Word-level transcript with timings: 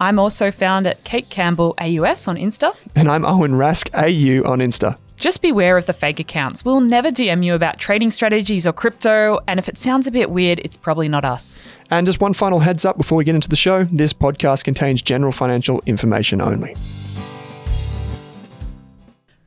I'm 0.00 0.18
also 0.18 0.50
found 0.50 0.86
at 0.86 1.04
Kate 1.04 1.28
Campbell 1.28 1.74
AUS 1.78 2.26
on 2.26 2.36
Insta. 2.36 2.74
And 2.96 3.10
I'm 3.10 3.22
Owen 3.26 3.52
Rask 3.52 3.90
AU 3.92 4.48
on 4.50 4.60
Insta. 4.60 4.96
Just 5.18 5.42
beware 5.42 5.76
of 5.76 5.84
the 5.84 5.92
fake 5.92 6.18
accounts. 6.18 6.64
We'll 6.64 6.80
never 6.80 7.10
DM 7.10 7.44
you 7.44 7.54
about 7.54 7.78
trading 7.78 8.10
strategies 8.10 8.66
or 8.66 8.72
crypto, 8.72 9.40
and 9.46 9.58
if 9.60 9.68
it 9.68 9.76
sounds 9.76 10.06
a 10.06 10.10
bit 10.10 10.30
weird, 10.30 10.58
it's 10.60 10.78
probably 10.78 11.08
not 11.08 11.26
us. 11.26 11.60
And 11.90 12.06
just 12.06 12.18
one 12.18 12.32
final 12.32 12.60
heads 12.60 12.86
up 12.86 12.96
before 12.96 13.18
we 13.18 13.24
get 13.24 13.34
into 13.34 13.50
the 13.50 13.56
show 13.56 13.84
this 13.84 14.14
podcast 14.14 14.64
contains 14.64 15.02
general 15.02 15.32
financial 15.32 15.82
information 15.84 16.40
only. 16.40 16.74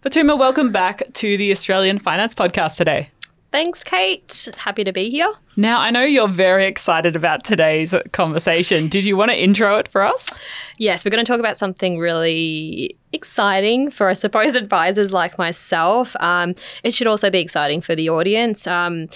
Fatuma, 0.04 0.38
welcome 0.38 0.72
back 0.72 1.02
to 1.14 1.36
the 1.38 1.50
Australian 1.50 1.98
Finance 1.98 2.36
Podcast 2.36 2.78
today. 2.78 3.10
Thanks, 3.54 3.84
Kate. 3.84 4.50
Happy 4.58 4.84
to 4.84 4.92
be 4.92 5.12
here. 5.12 5.32
Now, 5.56 5.80
I 5.80 5.92
know 5.92 6.02
you're 6.02 6.28
very 6.28 6.66
excited 6.66 7.16
about 7.16 7.44
today's 7.44 7.94
conversation. 8.12 8.88
Did 8.88 9.06
you 9.06 9.16
want 9.16 9.30
to 9.30 9.40
intro 9.40 9.78
it 9.78 9.88
for 9.90 10.02
us? 10.02 10.28
Yes, 10.80 11.06
we're 11.06 11.12
going 11.12 11.24
to 11.24 11.32
talk 11.32 11.40
about 11.40 11.56
something 11.56 12.00
really 12.00 12.98
exciting 13.12 13.92
for, 13.92 14.10
I 14.10 14.14
suppose, 14.14 14.56
advisors 14.64 15.14
like 15.14 15.38
myself. 15.38 16.16
Um, 16.20 16.56
it 16.82 16.96
should 16.96 17.06
also 17.06 17.30
be 17.30 17.42
exciting 17.42 17.82
for 17.82 17.94
the 17.94 18.10
audience. 18.10 18.66
Um, 18.66 19.08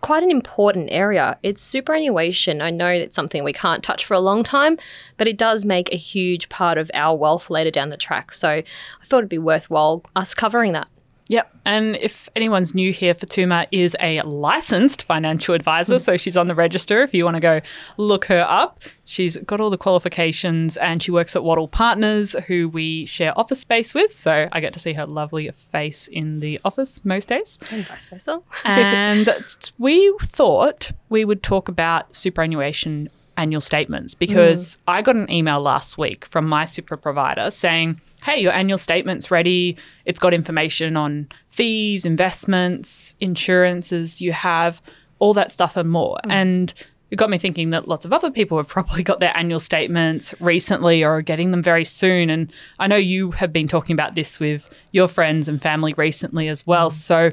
quite 0.00 0.22
an 0.22 0.30
important 0.30 0.90
area. 0.92 1.36
It's 1.42 1.60
superannuation. 1.60 2.62
I 2.62 2.70
know 2.70 2.86
it's 2.86 3.16
something 3.16 3.42
we 3.42 3.52
can't 3.52 3.82
touch 3.82 4.04
for 4.04 4.14
a 4.14 4.20
long 4.20 4.44
time, 4.44 4.78
but 5.16 5.26
it 5.26 5.36
does 5.36 5.64
make 5.64 5.92
a 5.92 5.96
huge 5.96 6.48
part 6.48 6.78
of 6.78 6.88
our 6.94 7.16
wealth 7.16 7.50
later 7.50 7.72
down 7.72 7.88
the 7.88 7.96
track. 7.96 8.30
So 8.30 8.48
I 8.48 8.64
thought 9.06 9.18
it'd 9.18 9.28
be 9.28 9.38
worthwhile 9.38 10.04
us 10.14 10.34
covering 10.34 10.72
that. 10.74 10.86
Yep. 11.32 11.50
And 11.64 11.96
if 11.96 12.28
anyone's 12.36 12.74
new 12.74 12.92
here, 12.92 13.14
Fatuma 13.14 13.66
is 13.72 13.96
a 14.00 14.20
licensed 14.20 15.04
financial 15.04 15.54
advisor. 15.54 15.94
Hmm. 15.94 16.02
So 16.02 16.16
she's 16.18 16.36
on 16.36 16.46
the 16.46 16.54
register 16.54 17.02
if 17.02 17.14
you 17.14 17.24
want 17.24 17.36
to 17.36 17.40
go 17.40 17.62
look 17.96 18.26
her 18.26 18.42
up. 18.46 18.80
She's 19.06 19.38
got 19.38 19.58
all 19.58 19.70
the 19.70 19.78
qualifications 19.78 20.76
and 20.76 21.02
she 21.02 21.10
works 21.10 21.34
at 21.34 21.42
Wattle 21.42 21.68
Partners, 21.68 22.36
who 22.48 22.68
we 22.68 23.06
share 23.06 23.38
office 23.38 23.60
space 23.60 23.94
with. 23.94 24.12
So 24.12 24.46
I 24.52 24.60
get 24.60 24.74
to 24.74 24.78
see 24.78 24.92
her 24.92 25.06
lovely 25.06 25.50
face 25.70 26.06
in 26.06 26.40
the 26.40 26.60
office 26.66 27.02
most 27.02 27.28
days. 27.28 27.58
And 27.70 27.86
vice 27.86 28.04
versa. 28.04 28.42
and 28.66 29.30
we 29.78 30.14
thought 30.20 30.92
we 31.08 31.24
would 31.24 31.42
talk 31.42 31.66
about 31.66 32.14
superannuation 32.14 33.08
annual 33.38 33.62
statements 33.62 34.14
because 34.14 34.74
hmm. 34.74 34.90
I 34.90 35.00
got 35.00 35.16
an 35.16 35.30
email 35.30 35.62
last 35.62 35.96
week 35.96 36.26
from 36.26 36.46
my 36.46 36.66
super 36.66 36.98
provider 36.98 37.50
saying, 37.50 38.02
Hey, 38.22 38.40
your 38.40 38.52
annual 38.52 38.78
statement's 38.78 39.30
ready. 39.30 39.76
It's 40.04 40.20
got 40.20 40.32
information 40.32 40.96
on 40.96 41.28
fees, 41.50 42.06
investments, 42.06 43.16
insurances 43.18 44.20
you 44.20 44.32
have, 44.32 44.80
all 45.18 45.34
that 45.34 45.50
stuff 45.50 45.76
and 45.76 45.90
more. 45.90 46.18
Mm. 46.24 46.30
And 46.30 46.74
it 47.10 47.16
got 47.16 47.30
me 47.30 47.38
thinking 47.38 47.70
that 47.70 47.88
lots 47.88 48.04
of 48.04 48.12
other 48.12 48.30
people 48.30 48.58
have 48.58 48.68
probably 48.76 49.02
got 49.02 49.18
their 49.18 49.36
annual 49.36 49.58
statements 49.58 50.34
recently 50.40 51.02
or 51.02 51.16
are 51.16 51.22
getting 51.22 51.50
them 51.50 51.64
very 51.64 51.84
soon. 51.84 52.30
And 52.30 52.52
I 52.78 52.86
know 52.86 52.96
you 52.96 53.32
have 53.32 53.52
been 53.52 53.66
talking 53.66 53.94
about 53.94 54.14
this 54.14 54.38
with 54.38 54.70
your 54.92 55.08
friends 55.08 55.48
and 55.48 55.60
family 55.60 55.92
recently 55.94 56.46
as 56.46 56.64
well. 56.64 56.90
Mm. 56.90 56.92
So 56.92 57.32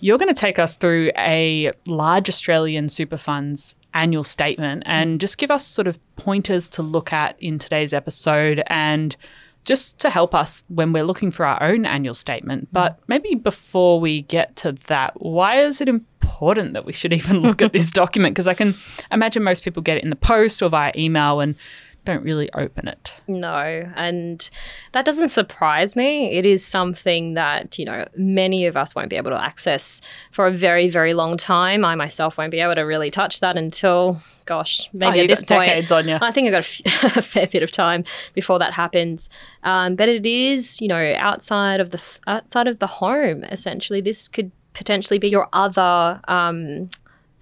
you're 0.00 0.18
going 0.18 0.34
to 0.34 0.38
take 0.38 0.58
us 0.58 0.76
through 0.76 1.12
a 1.16 1.70
large 1.86 2.28
Australian 2.28 2.88
super 2.88 3.16
funds 3.16 3.76
annual 3.94 4.24
statement 4.24 4.82
and 4.84 5.16
mm. 5.16 5.20
just 5.20 5.38
give 5.38 5.52
us 5.52 5.64
sort 5.64 5.86
of 5.86 5.96
pointers 6.16 6.68
to 6.70 6.82
look 6.82 7.12
at 7.12 7.36
in 7.40 7.60
today's 7.60 7.94
episode 7.94 8.64
and 8.66 9.16
just 9.64 9.98
to 10.00 10.10
help 10.10 10.34
us 10.34 10.62
when 10.68 10.92
we're 10.92 11.04
looking 11.04 11.30
for 11.30 11.46
our 11.46 11.62
own 11.62 11.86
annual 11.86 12.14
statement. 12.14 12.66
Mm. 12.66 12.72
But 12.72 12.98
maybe 13.08 13.34
before 13.34 14.00
we 14.00 14.22
get 14.22 14.56
to 14.56 14.72
that, 14.86 15.20
why 15.20 15.58
is 15.58 15.80
it 15.80 15.88
important 15.88 16.74
that 16.74 16.84
we 16.84 16.92
should 16.92 17.12
even 17.12 17.38
look 17.42 17.62
at 17.62 17.72
this 17.72 17.90
document? 17.90 18.34
Because 18.34 18.48
I 18.48 18.54
can 18.54 18.74
imagine 19.10 19.42
most 19.42 19.62
people 19.62 19.82
get 19.82 19.98
it 19.98 20.04
in 20.04 20.10
the 20.10 20.16
post 20.16 20.62
or 20.62 20.68
via 20.68 20.92
email 20.96 21.40
and 21.40 21.56
don't 22.04 22.22
really 22.22 22.50
open 22.52 22.86
it. 22.88 23.14
No, 23.26 23.90
and 23.94 24.48
that 24.92 25.04
doesn't 25.04 25.28
surprise 25.28 25.96
me. 25.96 26.32
It 26.32 26.44
is 26.44 26.64
something 26.64 27.34
that, 27.34 27.78
you 27.78 27.84
know, 27.84 28.06
many 28.16 28.66
of 28.66 28.76
us 28.76 28.94
won't 28.94 29.08
be 29.10 29.16
able 29.16 29.30
to 29.30 29.42
access 29.42 30.00
for 30.30 30.46
a 30.46 30.50
very, 30.50 30.88
very 30.88 31.14
long 31.14 31.36
time. 31.36 31.84
I 31.84 31.94
myself 31.94 32.36
won't 32.36 32.50
be 32.50 32.60
able 32.60 32.74
to 32.74 32.82
really 32.82 33.10
touch 33.10 33.40
that 33.40 33.56
until, 33.56 34.18
gosh, 34.44 34.88
maybe 34.92 35.20
Oh, 35.20 35.22
at 35.22 35.28
this 35.28 35.42
point. 35.44 35.66
decades 35.66 35.90
on 35.90 36.06
you. 36.06 36.16
I 36.20 36.30
think 36.30 36.46
I've 36.46 36.52
got 36.52 36.62
a, 36.62 37.04
f- 37.04 37.16
a 37.16 37.22
fair 37.22 37.46
bit 37.46 37.62
of 37.62 37.70
time 37.70 38.04
before 38.34 38.58
that 38.58 38.74
happens. 38.74 39.30
Um, 39.62 39.94
but 39.96 40.08
it 40.08 40.26
is, 40.26 40.80
you 40.80 40.88
know, 40.88 41.14
outside 41.18 41.80
of 41.80 41.90
the 41.90 41.98
f- 41.98 42.20
outside 42.26 42.66
of 42.68 42.78
the 42.80 42.86
home. 42.86 43.44
Essentially, 43.44 44.00
this 44.00 44.28
could 44.28 44.52
potentially 44.74 45.18
be 45.18 45.28
your 45.28 45.48
other 45.52 46.20
um, 46.28 46.90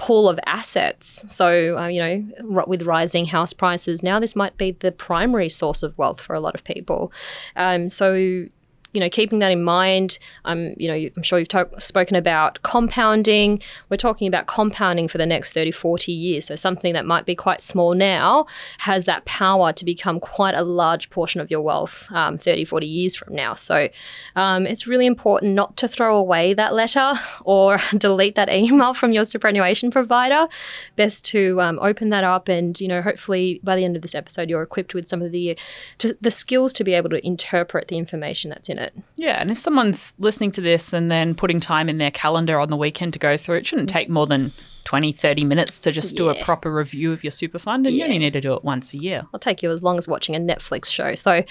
pool 0.03 0.29
of 0.29 0.41
assets. 0.47 1.25
So, 1.33 1.79
uh, 1.79 1.87
you 1.87 2.01
know, 2.01 2.65
with 2.67 2.83
rising 2.83 3.27
house 3.27 3.53
prices 3.53 4.03
now, 4.03 4.19
this 4.19 4.35
might 4.35 4.57
be 4.57 4.73
the 4.73 4.91
primary 4.91 5.49
source 5.49 5.85
of 5.85 5.97
wealth 5.97 6.21
for 6.21 6.35
a 6.35 6.41
lot 6.41 6.57
of 6.57 6.65
people. 6.65 7.13
Um, 7.55 7.89
so, 7.89 8.47
you 8.93 9.01
know, 9.01 9.09
keeping 9.09 9.39
that 9.39 9.51
in 9.51 9.63
mind, 9.63 10.19
um, 10.45 10.75
you 10.77 10.89
know, 10.89 11.09
I'm 11.17 11.23
sure 11.23 11.39
you've 11.39 11.49
talk- 11.49 11.81
spoken 11.81 12.15
about 12.15 12.63
compounding. 12.63 13.61
We're 13.89 13.97
talking 13.97 14.29
about 14.29 14.47
compounding 14.47 15.09
for 15.09 15.19
the 15.19 15.27
next 15.27 15.53
30, 15.55 15.71
40 15.71 16.13
years. 16.13 16.47
So 16.47 16.57
something 16.57 16.93
that 16.93 17.07
might 17.07 17.25
be 17.25 17.35
quite 17.35 17.63
small 17.63 17.95
now 17.95 18.47
has 18.79 19.07
that 19.07 19.25
power 19.25 19.73
to 19.73 19.85
become 19.85 20.21
quite 20.21 20.55
a 20.55 20.63
large 20.63 21.09
portion 21.09 21.41
of 21.41 21.51
your 21.51 21.63
wealth 21.63 22.07
um, 22.13 22.37
30, 22.37 22.67
40 22.67 22.87
years 22.87 23.17
from 23.17 23.35
now. 23.35 23.55
So 23.55 23.89
um, 24.37 24.67
it's 24.67 24.87
really 24.87 25.07
important 25.07 25.55
not 25.55 25.77
to 25.79 25.89
throw 25.89 26.17
away 26.17 26.53
that 26.53 26.75
letter 26.75 27.15
or 27.45 27.79
delete 27.97 28.35
that 28.35 28.53
email 28.53 28.93
from 28.93 29.13
your 29.13 29.25
superannuation 29.25 29.91
provider. 29.91 30.49
Best 30.97 31.25
to 31.27 31.61
um, 31.63 31.79
open 31.81 32.11
that 32.11 32.25
up 32.25 32.49
and, 32.49 32.79
you 32.79 32.89
know, 32.89 33.01
hopefully 33.01 33.59
by 33.63 33.75
the 33.75 33.85
end 33.85 33.97
of 33.97 34.03
this 34.03 34.15
episode, 34.15 34.51
you're 34.51 34.63
equipped 34.63 34.93
with 34.93 35.09
some 35.09 35.23
of 35.23 35.33
the, 35.33 35.57
to, 35.97 36.17
the 36.21 36.31
skills 36.31 36.75
to 36.75 36.85
be 36.85 36.93
able 36.93 37.09
to 37.09 37.27
interpret 37.27 37.89
the 37.89 37.97
information 37.97 38.51
that's 38.51 38.69
in 38.69 38.79
it. 38.79 38.82
It. 38.83 38.95
Yeah, 39.17 39.41
and 39.41 39.51
if 39.51 39.59
someone's 39.59 40.15
listening 40.19 40.51
to 40.53 40.61
this 40.61 40.93
and 40.93 41.11
then 41.11 41.35
putting 41.35 41.61
time 41.61 41.89
in 41.89 41.99
their 41.99 42.11
calendar 42.11 42.59
on 42.61 42.69
the 42.69 42.77
weekend 42.77 43.13
to 43.15 43.19
go 43.19 43.37
through, 43.37 43.57
it 43.57 43.67
shouldn't 43.67 43.89
take 43.89 44.09
more 44.09 44.27
than 44.27 44.53
20, 44.85 45.13
30 45.13 45.45
minutes 45.45 45.79
to 45.79 45.93
just 45.93 46.17
do 46.17 46.29
a 46.29 46.35
proper 46.45 46.73
review 46.73 47.13
of 47.13 47.23
your 47.25 47.31
super 47.31 47.59
fund, 47.59 47.87
and 47.87 47.95
you 47.95 48.05
only 48.05 48.19
need 48.19 48.33
to 48.33 48.41
do 48.41 48.55
it 48.55 48.65
once 48.65 48.93
a 48.93 48.97
year. 48.99 49.23
It'll 49.29 49.39
take 49.39 49.63
you 49.63 49.71
as 49.71 49.83
long 49.83 49.99
as 49.99 50.07
watching 50.09 50.35
a 50.37 50.41
Netflix 50.41 50.93
show. 50.93 51.15
So 51.15 51.43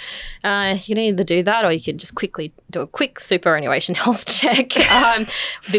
uh, 0.44 0.78
you 0.86 0.96
need 0.96 1.18
to 1.18 1.24
do 1.24 1.44
that 1.44 1.66
or 1.66 1.72
you 1.72 1.82
can 1.82 1.98
just 1.98 2.16
quickly 2.16 2.54
do 2.70 2.82
a 2.82 2.88
quick 2.88 3.20
superannuation 3.20 3.96
health 4.04 4.26
check, 4.26 4.78
um, 4.92 5.26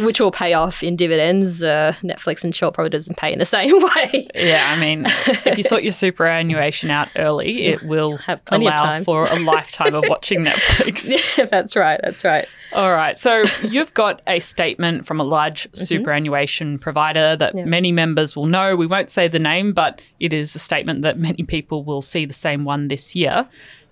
which 0.05 0.21
will 0.21 0.31
pay 0.33 0.53
off 0.55 0.83
in 0.83 0.97
dividends. 0.97 1.63
Uh, 1.63 1.95
Netflix 2.03 2.45
and 2.45 2.55
sure 2.55 2.71
probably 2.71 2.91
doesn't 2.91 3.17
pay 3.17 3.33
in 3.33 3.39
the 3.39 3.45
same 3.53 3.73
way. 3.81 4.29
Yeah, 4.35 4.75
I 4.77 4.81
mean, 4.81 5.05
if 5.07 5.57
you 5.59 5.65
sort 5.65 5.83
your 5.83 5.93
superannuation 5.93 6.91
out 6.91 7.09
early, 7.17 7.67
it 7.67 7.83
will 7.83 8.17
Have 8.19 8.45
plenty 8.45 8.67
of 8.67 8.73
allow 8.75 8.83
time. 8.83 9.05
for 9.05 9.25
a 9.29 9.39
lifetime 9.41 9.95
of 9.95 10.05
watching 10.09 10.45
Netflix. 10.45 11.49
that's 11.51 11.77
right. 11.77 12.01
That's 12.03 12.25
right. 12.25 12.47
All 12.75 12.93
right. 12.93 13.19
So 13.19 13.45
you've 13.63 13.93
got 13.95 14.21
a 14.27 14.41
statement 14.41 15.07
from 15.07 15.21
a 15.21 15.25
large 15.25 15.69
superannuation 15.75 16.79
provider 16.79 17.37
that 17.43 17.55
Yeah. 17.55 17.65
many 17.77 17.93
members 17.93 18.35
will 18.37 18.47
know. 18.57 18.77
We 18.77 18.87
won't 18.95 19.11
say 19.11 19.29
the 19.29 19.39
name, 19.53 19.73
but 19.73 20.01
it 20.21 20.33
is 20.33 20.55
a 20.55 20.59
statement 20.59 21.03
that 21.03 21.19
many 21.29 21.43
people 21.57 21.79
will 21.85 22.03
see 22.03 22.25
the 22.27 22.41
same 22.49 22.65
one 22.65 22.89
this 22.89 23.15
year. 23.15 23.37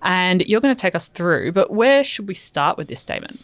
And 0.01 0.41
you're 0.47 0.61
going 0.65 0.75
to 0.75 0.81
take 0.81 0.95
us 0.95 1.07
through, 1.09 1.51
but 1.51 1.67
where 1.71 2.03
should 2.03 2.27
we 2.27 2.33
start 2.33 2.77
with 2.77 2.87
this 2.87 2.99
statement? 2.99 3.39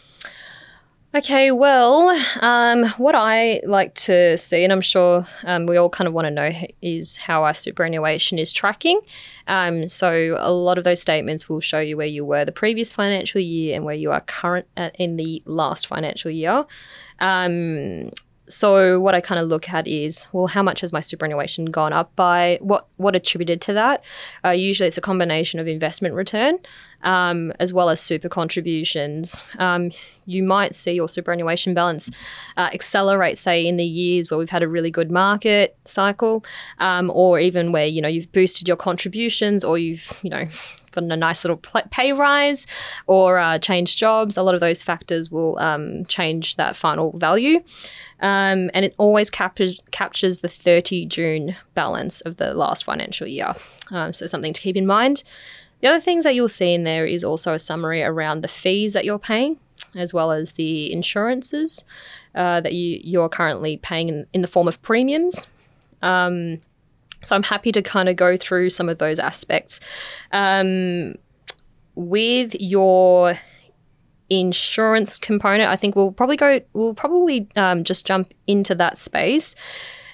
Okay, 1.14 1.50
well, 1.52 2.14
um, 2.42 2.84
what 2.98 3.14
I 3.14 3.60
like 3.64 3.94
to 4.08 4.36
see, 4.36 4.62
and 4.62 4.70
I'm 4.70 4.82
sure 4.82 5.26
um, 5.44 5.64
we 5.64 5.78
all 5.78 5.88
kind 5.88 6.06
of 6.06 6.12
want 6.12 6.26
to 6.26 6.30
know, 6.30 6.50
is 6.82 7.16
how 7.16 7.44
our 7.44 7.54
superannuation 7.54 8.38
is 8.38 8.52
tracking. 8.52 9.00
Um, 9.46 9.88
so, 9.88 10.36
a 10.38 10.52
lot 10.52 10.76
of 10.76 10.84
those 10.84 11.00
statements 11.00 11.48
will 11.48 11.60
show 11.60 11.80
you 11.80 11.96
where 11.96 12.06
you 12.06 12.26
were 12.26 12.44
the 12.44 12.52
previous 12.52 12.92
financial 12.92 13.40
year 13.40 13.74
and 13.74 13.86
where 13.86 13.94
you 13.94 14.12
are 14.12 14.20
current 14.20 14.66
uh, 14.76 14.90
in 14.98 15.16
the 15.16 15.42
last 15.46 15.86
financial 15.86 16.30
year. 16.30 16.66
Um, 17.20 18.10
so 18.48 19.00
what 19.00 19.14
I 19.14 19.20
kind 19.20 19.40
of 19.40 19.48
look 19.48 19.70
at 19.70 19.86
is, 19.86 20.26
well, 20.32 20.46
how 20.46 20.62
much 20.62 20.80
has 20.80 20.92
my 20.92 21.00
superannuation 21.00 21.66
gone 21.66 21.92
up 21.92 22.14
by? 22.16 22.58
What 22.60 22.86
what 22.96 23.14
attributed 23.14 23.60
to 23.62 23.72
that? 23.74 24.04
Uh, 24.44 24.50
usually, 24.50 24.88
it's 24.88 24.98
a 24.98 25.02
combination 25.02 25.60
of 25.60 25.68
investment 25.68 26.14
return 26.14 26.58
um, 27.02 27.52
as 27.60 27.72
well 27.72 27.88
as 27.88 28.00
super 28.00 28.28
contributions. 28.28 29.42
Um, 29.58 29.90
you 30.26 30.42
might 30.42 30.74
see 30.74 30.92
your 30.92 31.08
superannuation 31.08 31.74
balance 31.74 32.10
uh, 32.56 32.70
accelerate, 32.72 33.38
say, 33.38 33.66
in 33.66 33.76
the 33.76 33.84
years 33.84 34.30
where 34.30 34.38
we've 34.38 34.50
had 34.50 34.62
a 34.62 34.68
really 34.68 34.90
good 34.90 35.10
market 35.10 35.76
cycle, 35.84 36.44
um, 36.78 37.10
or 37.14 37.38
even 37.38 37.72
where 37.72 37.86
you 37.86 38.02
know 38.02 38.08
you've 38.08 38.32
boosted 38.32 38.68
your 38.68 38.76
contributions, 38.76 39.64
or 39.64 39.78
you've 39.78 40.18
you 40.22 40.30
know 40.30 40.44
gotten 40.98 41.12
a 41.12 41.16
nice 41.16 41.44
little 41.44 41.56
pay 41.90 42.12
rise 42.12 42.66
or 43.06 43.38
uh, 43.38 43.58
changed 43.58 43.98
jobs. 43.98 44.36
A 44.36 44.42
lot 44.42 44.54
of 44.54 44.60
those 44.60 44.82
factors 44.82 45.30
will 45.30 45.58
um, 45.58 46.04
change 46.06 46.56
that 46.56 46.76
final 46.76 47.16
value. 47.16 47.60
Um, 48.20 48.70
and 48.74 48.84
it 48.84 48.94
always 48.98 49.30
captures 49.30 49.80
captures 49.92 50.40
the 50.40 50.48
30 50.48 51.06
June 51.06 51.56
balance 51.74 52.20
of 52.22 52.36
the 52.36 52.52
last 52.54 52.84
financial 52.84 53.26
year. 53.26 53.54
Um, 53.90 54.12
so 54.12 54.26
something 54.26 54.52
to 54.52 54.60
keep 54.60 54.76
in 54.76 54.86
mind. 54.86 55.22
The 55.80 55.88
other 55.88 56.00
things 56.00 56.24
that 56.24 56.34
you'll 56.34 56.48
see 56.48 56.74
in 56.74 56.82
there 56.82 57.06
is 57.06 57.22
also 57.22 57.54
a 57.54 57.58
summary 57.58 58.02
around 58.02 58.40
the 58.40 58.48
fees 58.48 58.92
that 58.94 59.04
you're 59.04 59.20
paying, 59.20 59.58
as 59.94 60.12
well 60.12 60.32
as 60.32 60.54
the 60.54 60.92
insurances 60.92 61.84
uh, 62.34 62.60
that 62.60 62.72
you 62.72 63.00
you're 63.04 63.28
currently 63.28 63.76
paying 63.76 64.08
in, 64.08 64.26
in 64.32 64.42
the 64.42 64.48
form 64.48 64.66
of 64.66 64.82
premiums. 64.82 65.46
Um, 66.02 66.60
so 67.22 67.34
I'm 67.34 67.42
happy 67.42 67.72
to 67.72 67.82
kind 67.82 68.08
of 68.08 68.16
go 68.16 68.36
through 68.36 68.70
some 68.70 68.88
of 68.88 68.98
those 68.98 69.18
aspects. 69.18 69.80
Um, 70.32 71.14
with 71.94 72.54
your 72.60 73.34
insurance 74.30 75.18
component, 75.18 75.68
I 75.68 75.76
think 75.76 75.96
we'll 75.96 76.12
probably 76.12 76.36
go. 76.36 76.60
We'll 76.72 76.94
probably 76.94 77.48
um, 77.56 77.84
just 77.84 78.06
jump 78.06 78.32
into 78.46 78.74
that 78.76 78.98
space. 78.98 79.54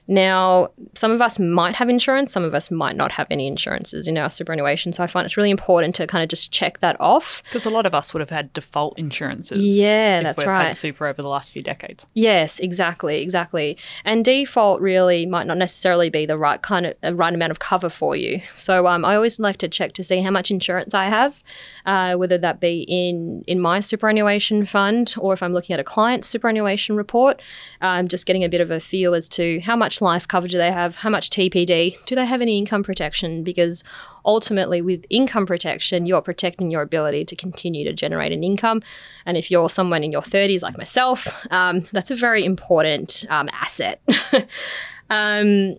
Now, 0.07 0.69
some 0.95 1.13
of 1.13 1.21
us 1.23 1.39
might 1.39 1.77
have 1.77 1.89
insurance, 1.89 2.33
some 2.33 2.45
of 2.45 2.55
us 2.55 2.71
might 2.71 2.97
not 2.97 3.13
have 3.13 3.27
any 3.31 3.47
insurances 3.47 4.07
in 4.07 4.19
our 4.19 4.29
superannuation. 4.29 4.93
So 4.93 5.03
I 5.03 5.07
find 5.07 5.25
it's 5.25 5.37
really 5.37 5.51
important 5.51 5.95
to 5.97 6.07
kind 6.07 6.23
of 6.23 6.29
just 6.29 6.53
check 6.53 6.81
that 6.81 7.01
off. 7.01 7.43
Because 7.45 7.65
a 7.65 7.71
lot 7.71 7.87
of 7.87 7.95
us 7.95 8.13
would 8.13 8.21
have 8.21 8.31
had 8.31 8.53
default 8.53 8.99
insurances. 8.99 9.65
Yeah, 9.65 10.19
if 10.19 10.25
that's 10.25 10.39
we've 10.39 10.47
right. 10.47 10.67
Had 10.69 10.77
super 10.77 11.07
over 11.07 11.23
the 11.23 11.29
last 11.29 11.53
few 11.53 11.63
decades. 11.63 12.07
Yes, 12.13 12.61
exactly, 12.61 13.23
exactly. 13.23 13.79
And 14.05 14.25
default 14.25 14.81
really 14.81 15.25
might 15.25 15.47
not 15.47 15.57
necessarily 15.57 16.11
be 16.11 16.27
the 16.27 16.37
right 16.37 16.61
kind 16.61 16.87
of 16.87 17.19
right 17.19 17.35
amount 17.35 17.51
of 17.51 17.59
cover 17.59 17.89
for 17.89 18.15
you. 18.15 18.41
So 18.55 18.87
um, 18.87 19.05
I 19.05 19.17
always 19.17 19.41
like 19.41 19.57
to 19.59 19.69
check 19.69 19.95
to 19.95 20.05
see 20.05 20.21
how 20.21 20.31
much 20.31 20.51
insurance 20.51 20.93
I 20.93 21.07
have, 21.07 21.43
uh, 21.87 22.15
whether 22.15 22.37
that 22.39 22.61
be 22.61 22.85
in 22.89 23.43
in 23.47 23.59
my 23.59 23.81
superannuation 23.81 24.65
fund 24.67 25.15
or 25.19 25.33
if 25.33 25.43
I'm 25.43 25.53
looking 25.53 25.75
at 25.75 25.81
a 25.81 25.85
client's 25.85 26.29
superannuation 26.29 26.97
report. 26.97 27.41
Um, 27.81 28.09
just 28.09 28.27
getting 28.27 28.45
a 28.45 28.49
bit 28.49 28.61
of 28.61 28.71
a 28.71 28.81
feel 28.81 29.15
as 29.15 29.29
to 29.31 29.61
how 29.61 29.77
much 29.77 29.94
life 30.01 30.27
cover 30.27 30.49
do 30.49 30.59
they 30.59 30.73
have, 30.73 30.97
how 30.97 31.11
much 31.11 31.31
TPD, 31.31 32.05
do 32.07 32.15
they 32.15 32.27
have 32.27 32.41
any 32.41 32.59
income 32.59 32.83
protection? 32.83 33.43
Because 33.43 33.85
ultimately, 34.25 34.81
with 34.81 35.05
income 35.11 35.47
protection, 35.47 36.07
you're 36.07 36.23
protecting 36.23 36.71
your 36.71 36.83
ability 36.83 37.25
to 37.27 37.37
continue 37.37 37.85
to 37.85 37.93
generate 37.93 38.33
an 38.33 38.43
income. 38.43 38.83
And 39.27 39.37
if 39.37 39.51
you're 39.51 39.69
someone 39.69 40.05
in 40.05 40.13
your 40.13 40.23
30s 40.23 40.63
like 40.63 40.77
myself, 40.77 41.47
um, 41.51 41.81
that's 41.93 42.11
a 42.11 42.17
very 42.17 42.45
important 42.45 43.25
um, 43.29 43.49
asset. 43.53 44.01
um, 45.11 45.77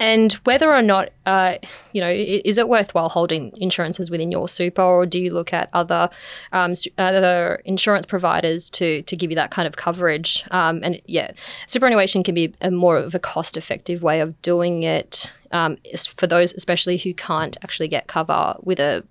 and 0.00 0.32
whether 0.44 0.72
or 0.72 0.82
not, 0.82 1.08
uh, 1.26 1.54
you 1.92 2.00
know, 2.00 2.08
is 2.10 2.58
it 2.58 2.68
worthwhile 2.68 3.08
holding 3.08 3.52
insurances 3.56 4.10
within 4.10 4.30
your 4.30 4.48
super, 4.48 4.82
or 4.82 5.06
do 5.06 5.18
you 5.18 5.32
look 5.32 5.52
at 5.52 5.68
other 5.72 6.08
um, 6.52 6.74
other 6.98 7.60
insurance 7.64 8.06
providers 8.06 8.70
to 8.70 9.02
to 9.02 9.16
give 9.16 9.30
you 9.30 9.36
that 9.36 9.50
kind 9.50 9.66
of 9.66 9.76
coverage? 9.76 10.44
Um, 10.50 10.80
and 10.82 11.00
yeah, 11.06 11.32
superannuation 11.66 12.22
can 12.22 12.34
be 12.34 12.54
a 12.60 12.70
more 12.70 12.96
of 12.96 13.14
a 13.14 13.18
cost 13.18 13.56
effective 13.56 14.02
way 14.02 14.20
of 14.20 14.40
doing 14.42 14.82
it 14.84 15.32
um, 15.52 15.76
for 16.14 16.26
those, 16.26 16.52
especially 16.54 16.98
who 16.98 17.12
can't 17.14 17.56
actually 17.62 17.88
get 17.88 18.06
cover 18.06 18.54
with 18.62 18.78
a 18.80 19.04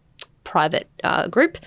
private 0.44 0.88
uh, 1.04 1.28
group. 1.28 1.58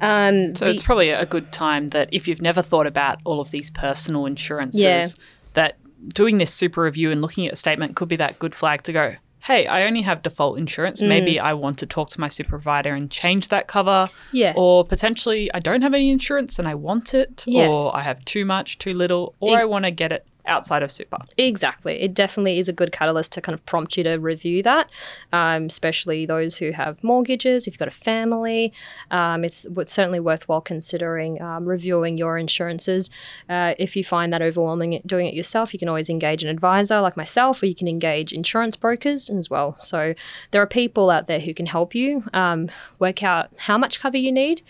Um, 0.00 0.54
So 0.56 0.64
the- 0.66 0.70
it's 0.72 0.82
probably 0.82 1.10
a 1.10 1.24
good 1.26 1.52
time 1.52 1.88
that 1.90 2.08
if 2.12 2.28
you've 2.28 2.42
never 2.42 2.62
thought 2.62 2.86
about 2.86 3.18
all 3.24 3.40
of 3.40 3.50
these 3.50 3.70
personal 3.70 4.26
insurances, 4.26 4.80
Yeah. 4.82 5.06
that 5.54 5.76
doing 6.08 6.38
this 6.38 6.52
super 6.52 6.82
review 6.82 7.10
and 7.10 7.22
looking 7.22 7.46
at 7.46 7.52
a 7.52 7.56
statement 7.56 7.96
could 7.96 8.08
be 8.08 8.16
that 8.16 8.38
good 8.38 8.54
flag 8.54 8.82
to 8.84 8.92
go, 8.92 9.14
hey, 9.40 9.66
I 9.66 9.84
only 9.84 10.02
have 10.02 10.22
default 10.22 10.58
insurance. 10.58 11.02
Mm. 11.02 11.08
Maybe 11.08 11.38
I 11.40 11.52
want 11.52 11.78
to 11.80 11.86
talk 11.86 12.10
to 12.10 12.20
my 12.20 12.28
super 12.28 12.50
provider 12.50 12.94
and 12.94 13.10
change 13.10 13.48
that 13.48 13.68
cover. 13.68 14.08
Yes. 14.32 14.56
Or 14.58 14.84
potentially 14.84 15.52
I 15.52 15.60
don't 15.60 15.82
have 15.82 15.92
any 15.94 16.10
insurance 16.10 16.58
and 16.58 16.66
I 16.66 16.74
want 16.74 17.12
it. 17.14 17.44
Yes. 17.46 17.74
Or 17.74 17.94
I 17.94 18.00
have 18.02 18.24
too 18.24 18.44
much, 18.46 18.78
too 18.78 18.94
little, 18.94 19.34
or 19.40 19.58
It- 19.58 19.62
I 19.62 19.64
want 19.66 19.84
to 19.84 19.90
get 19.90 20.12
it 20.12 20.26
outside 20.46 20.82
of 20.82 20.90
super. 20.90 21.18
Exactly. 21.38 22.00
It 22.00 22.14
definitely 22.14 22.58
is 22.58 22.68
a 22.68 22.72
good 22.72 22.92
catalyst 22.92 23.32
to 23.32 23.40
kind 23.40 23.54
of 23.54 23.64
prompt 23.66 23.96
you 23.96 24.04
to 24.04 24.16
review 24.16 24.62
that, 24.62 24.88
um, 25.32 25.66
especially 25.66 26.26
those 26.26 26.56
who 26.58 26.72
have 26.72 27.02
mortgages, 27.02 27.66
if 27.66 27.74
you've 27.74 27.78
got 27.78 27.88
a 27.88 27.92
family. 27.92 28.72
Um, 29.10 29.44
it's, 29.44 29.66
certainly 29.86 30.20
worthwhile 30.20 30.60
considering 30.60 31.40
um, 31.40 31.68
reviewing 31.68 32.16
your 32.18 32.38
insurances. 32.38 33.10
Uh, 33.48 33.74
if 33.78 33.94
you 33.96 34.02
find 34.02 34.32
that 34.32 34.42
overwhelming 34.42 35.00
doing 35.06 35.26
it 35.26 35.34
yourself, 35.34 35.72
you 35.72 35.78
can 35.78 35.88
always 35.88 36.08
engage 36.08 36.42
an 36.42 36.48
advisor 36.48 37.00
like 37.00 37.16
myself, 37.16 37.62
or 37.62 37.66
you 37.66 37.74
can 37.74 37.86
engage 37.86 38.32
insurance 38.32 38.76
brokers 38.76 39.28
as 39.30 39.50
well. 39.50 39.74
So 39.78 40.14
there 40.50 40.62
are 40.62 40.66
people 40.66 41.10
out 41.10 41.26
there 41.26 41.40
who 41.40 41.54
can 41.54 41.66
help 41.66 41.94
you 41.94 42.24
um, 42.32 42.70
work 42.98 43.22
out 43.22 43.50
how 43.58 43.78
much 43.78 44.00
cover 44.00 44.16
you 44.16 44.32
need 44.32 44.62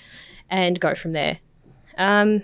and 0.50 0.78
go 0.78 0.95
from 0.95 1.12
there. 1.12 1.38
Um, 1.97 2.43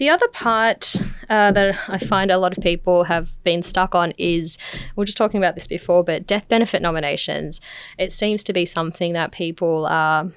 the 0.00 0.08
other 0.08 0.28
part 0.28 0.96
uh, 1.28 1.52
that 1.52 1.78
I 1.88 1.98
find 1.98 2.30
a 2.30 2.38
lot 2.38 2.56
of 2.56 2.64
people 2.64 3.04
have 3.04 3.30
been 3.44 3.62
stuck 3.62 3.94
on 3.94 4.14
is 4.16 4.56
we 4.96 5.02
are 5.02 5.04
just 5.04 5.18
talking 5.18 5.36
about 5.36 5.54
this 5.54 5.66
before, 5.66 6.02
but 6.02 6.26
death 6.26 6.48
benefit 6.48 6.80
nominations. 6.80 7.60
It 7.98 8.10
seems 8.10 8.42
to 8.44 8.54
be 8.54 8.64
something 8.64 9.12
that 9.12 9.30
people 9.30 9.84
uh, 9.84 10.30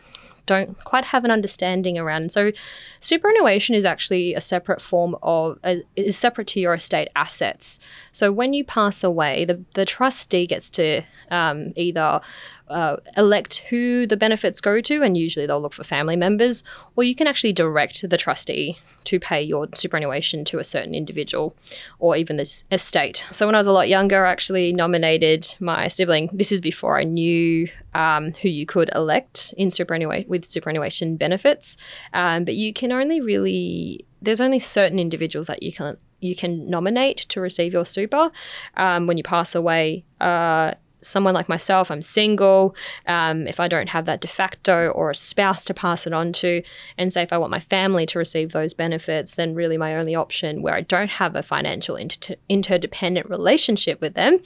don't 0.46 0.78
quite 0.84 1.06
have 1.06 1.24
an 1.24 1.32
understanding 1.32 1.98
around. 1.98 2.32
So, 2.32 2.52
superannuation 3.00 3.76
is 3.76 3.86
actually 3.86 4.34
a 4.34 4.42
separate 4.42 4.82
form 4.82 5.16
of 5.24 5.60
uh, 5.64 5.76
is 5.96 6.18
separate 6.18 6.48
to 6.48 6.60
your 6.60 6.74
estate 6.74 7.10
assets. 7.16 7.80
So, 8.12 8.32
when 8.32 8.54
you 8.54 8.64
pass 8.64 9.04
away, 9.04 9.46
the 9.46 9.64
the 9.74 9.86
trustee 9.86 10.46
gets 10.48 10.70
to 10.72 11.02
um, 11.32 11.74
either 11.76 12.22
uh, 12.70 12.98
elect 13.18 13.60
who 13.70 14.08
the 14.08 14.18
benefits 14.18 14.62
go 14.62 14.82
to, 14.82 15.04
and 15.04 15.16
usually 15.16 15.46
they'll 15.46 15.62
look 15.62 15.74
for 15.74 15.84
family 15.84 16.16
members, 16.16 16.64
or 16.96 17.04
you 17.04 17.16
can 17.16 17.28
actually 17.28 17.54
direct 17.54 18.08
the 18.10 18.18
trustee 18.18 18.78
to 19.04 19.20
pay 19.20 19.42
your 19.42 19.68
superannuation 19.76 20.46
to 20.46 20.60
a 20.60 20.64
certain 20.64 20.96
individual 20.96 21.56
or 22.00 22.16
even 22.16 22.38
this 22.38 22.64
estate. 22.72 23.26
So 23.32 23.46
when 23.46 23.54
I 23.54 23.58
was 23.58 23.68
a 23.68 23.72
lot 23.72 23.90
younger, 23.90 24.26
I 24.26 24.32
actually 24.32 24.72
nominated 24.72 25.56
my 25.60 25.88
sibling. 25.88 26.30
This 26.32 26.52
is 26.52 26.62
before 26.62 26.98
I 26.98 27.04
knew 27.04 27.70
um, 27.94 28.32
who 28.42 28.50
you 28.50 28.66
could 28.66 28.90
elect 28.96 29.54
in 29.58 29.70
superannuation 29.70 30.30
with 30.34 30.46
superannuation 30.46 31.16
benefits, 31.16 31.78
um, 32.14 32.44
but 32.44 32.56
you 32.56 32.74
can 32.74 32.92
only 32.92 33.22
really 33.22 34.06
there's 34.22 34.42
only 34.42 34.60
certain 34.60 35.00
individuals 35.00 35.48
that 35.48 35.62
you 35.62 35.72
can 35.72 35.98
you 36.20 36.36
can 36.36 36.70
nominate 36.70 37.18
to 37.18 37.40
receive 37.40 37.74
your 37.74 37.86
super 37.86 38.32
um, 38.76 39.08
when 39.08 39.18
you 39.18 39.24
pass 39.24 39.56
away. 39.56 40.04
Uh, 40.20 40.74
someone 41.02 41.34
like 41.34 41.50
myself, 41.50 41.92
I'm 41.92 42.02
single, 42.02 42.76
um, 43.08 43.46
if 43.48 43.60
I 43.60 43.68
don't 43.68 43.90
have 43.90 44.06
that 44.06 44.22
de 44.22 44.28
facto 44.28 44.88
or 44.90 45.12
a 45.12 45.16
spouse 45.16 45.66
to 45.66 45.74
pass 45.74 46.08
it 46.08 46.14
on 46.14 46.32
to, 46.34 46.64
and 46.98 47.12
say 47.12 47.22
if 47.22 47.34
I 47.34 47.38
want 47.38 47.52
my 47.52 47.60
family 47.60 48.06
to 48.08 48.20
receive 48.20 48.52
those 48.52 48.74
benefits, 48.74 49.36
then 49.36 49.54
really 49.54 49.78
my 49.78 49.96
only 49.96 50.16
option 50.16 50.62
where 50.62 50.74
I 50.74 50.82
don't 50.82 51.10
have 51.10 51.36
a 51.36 51.44
financial 51.44 51.96
inter- 51.96 52.36
interdependent 52.50 53.30
relationship 53.30 54.02
with 54.02 54.14
them 54.14 54.40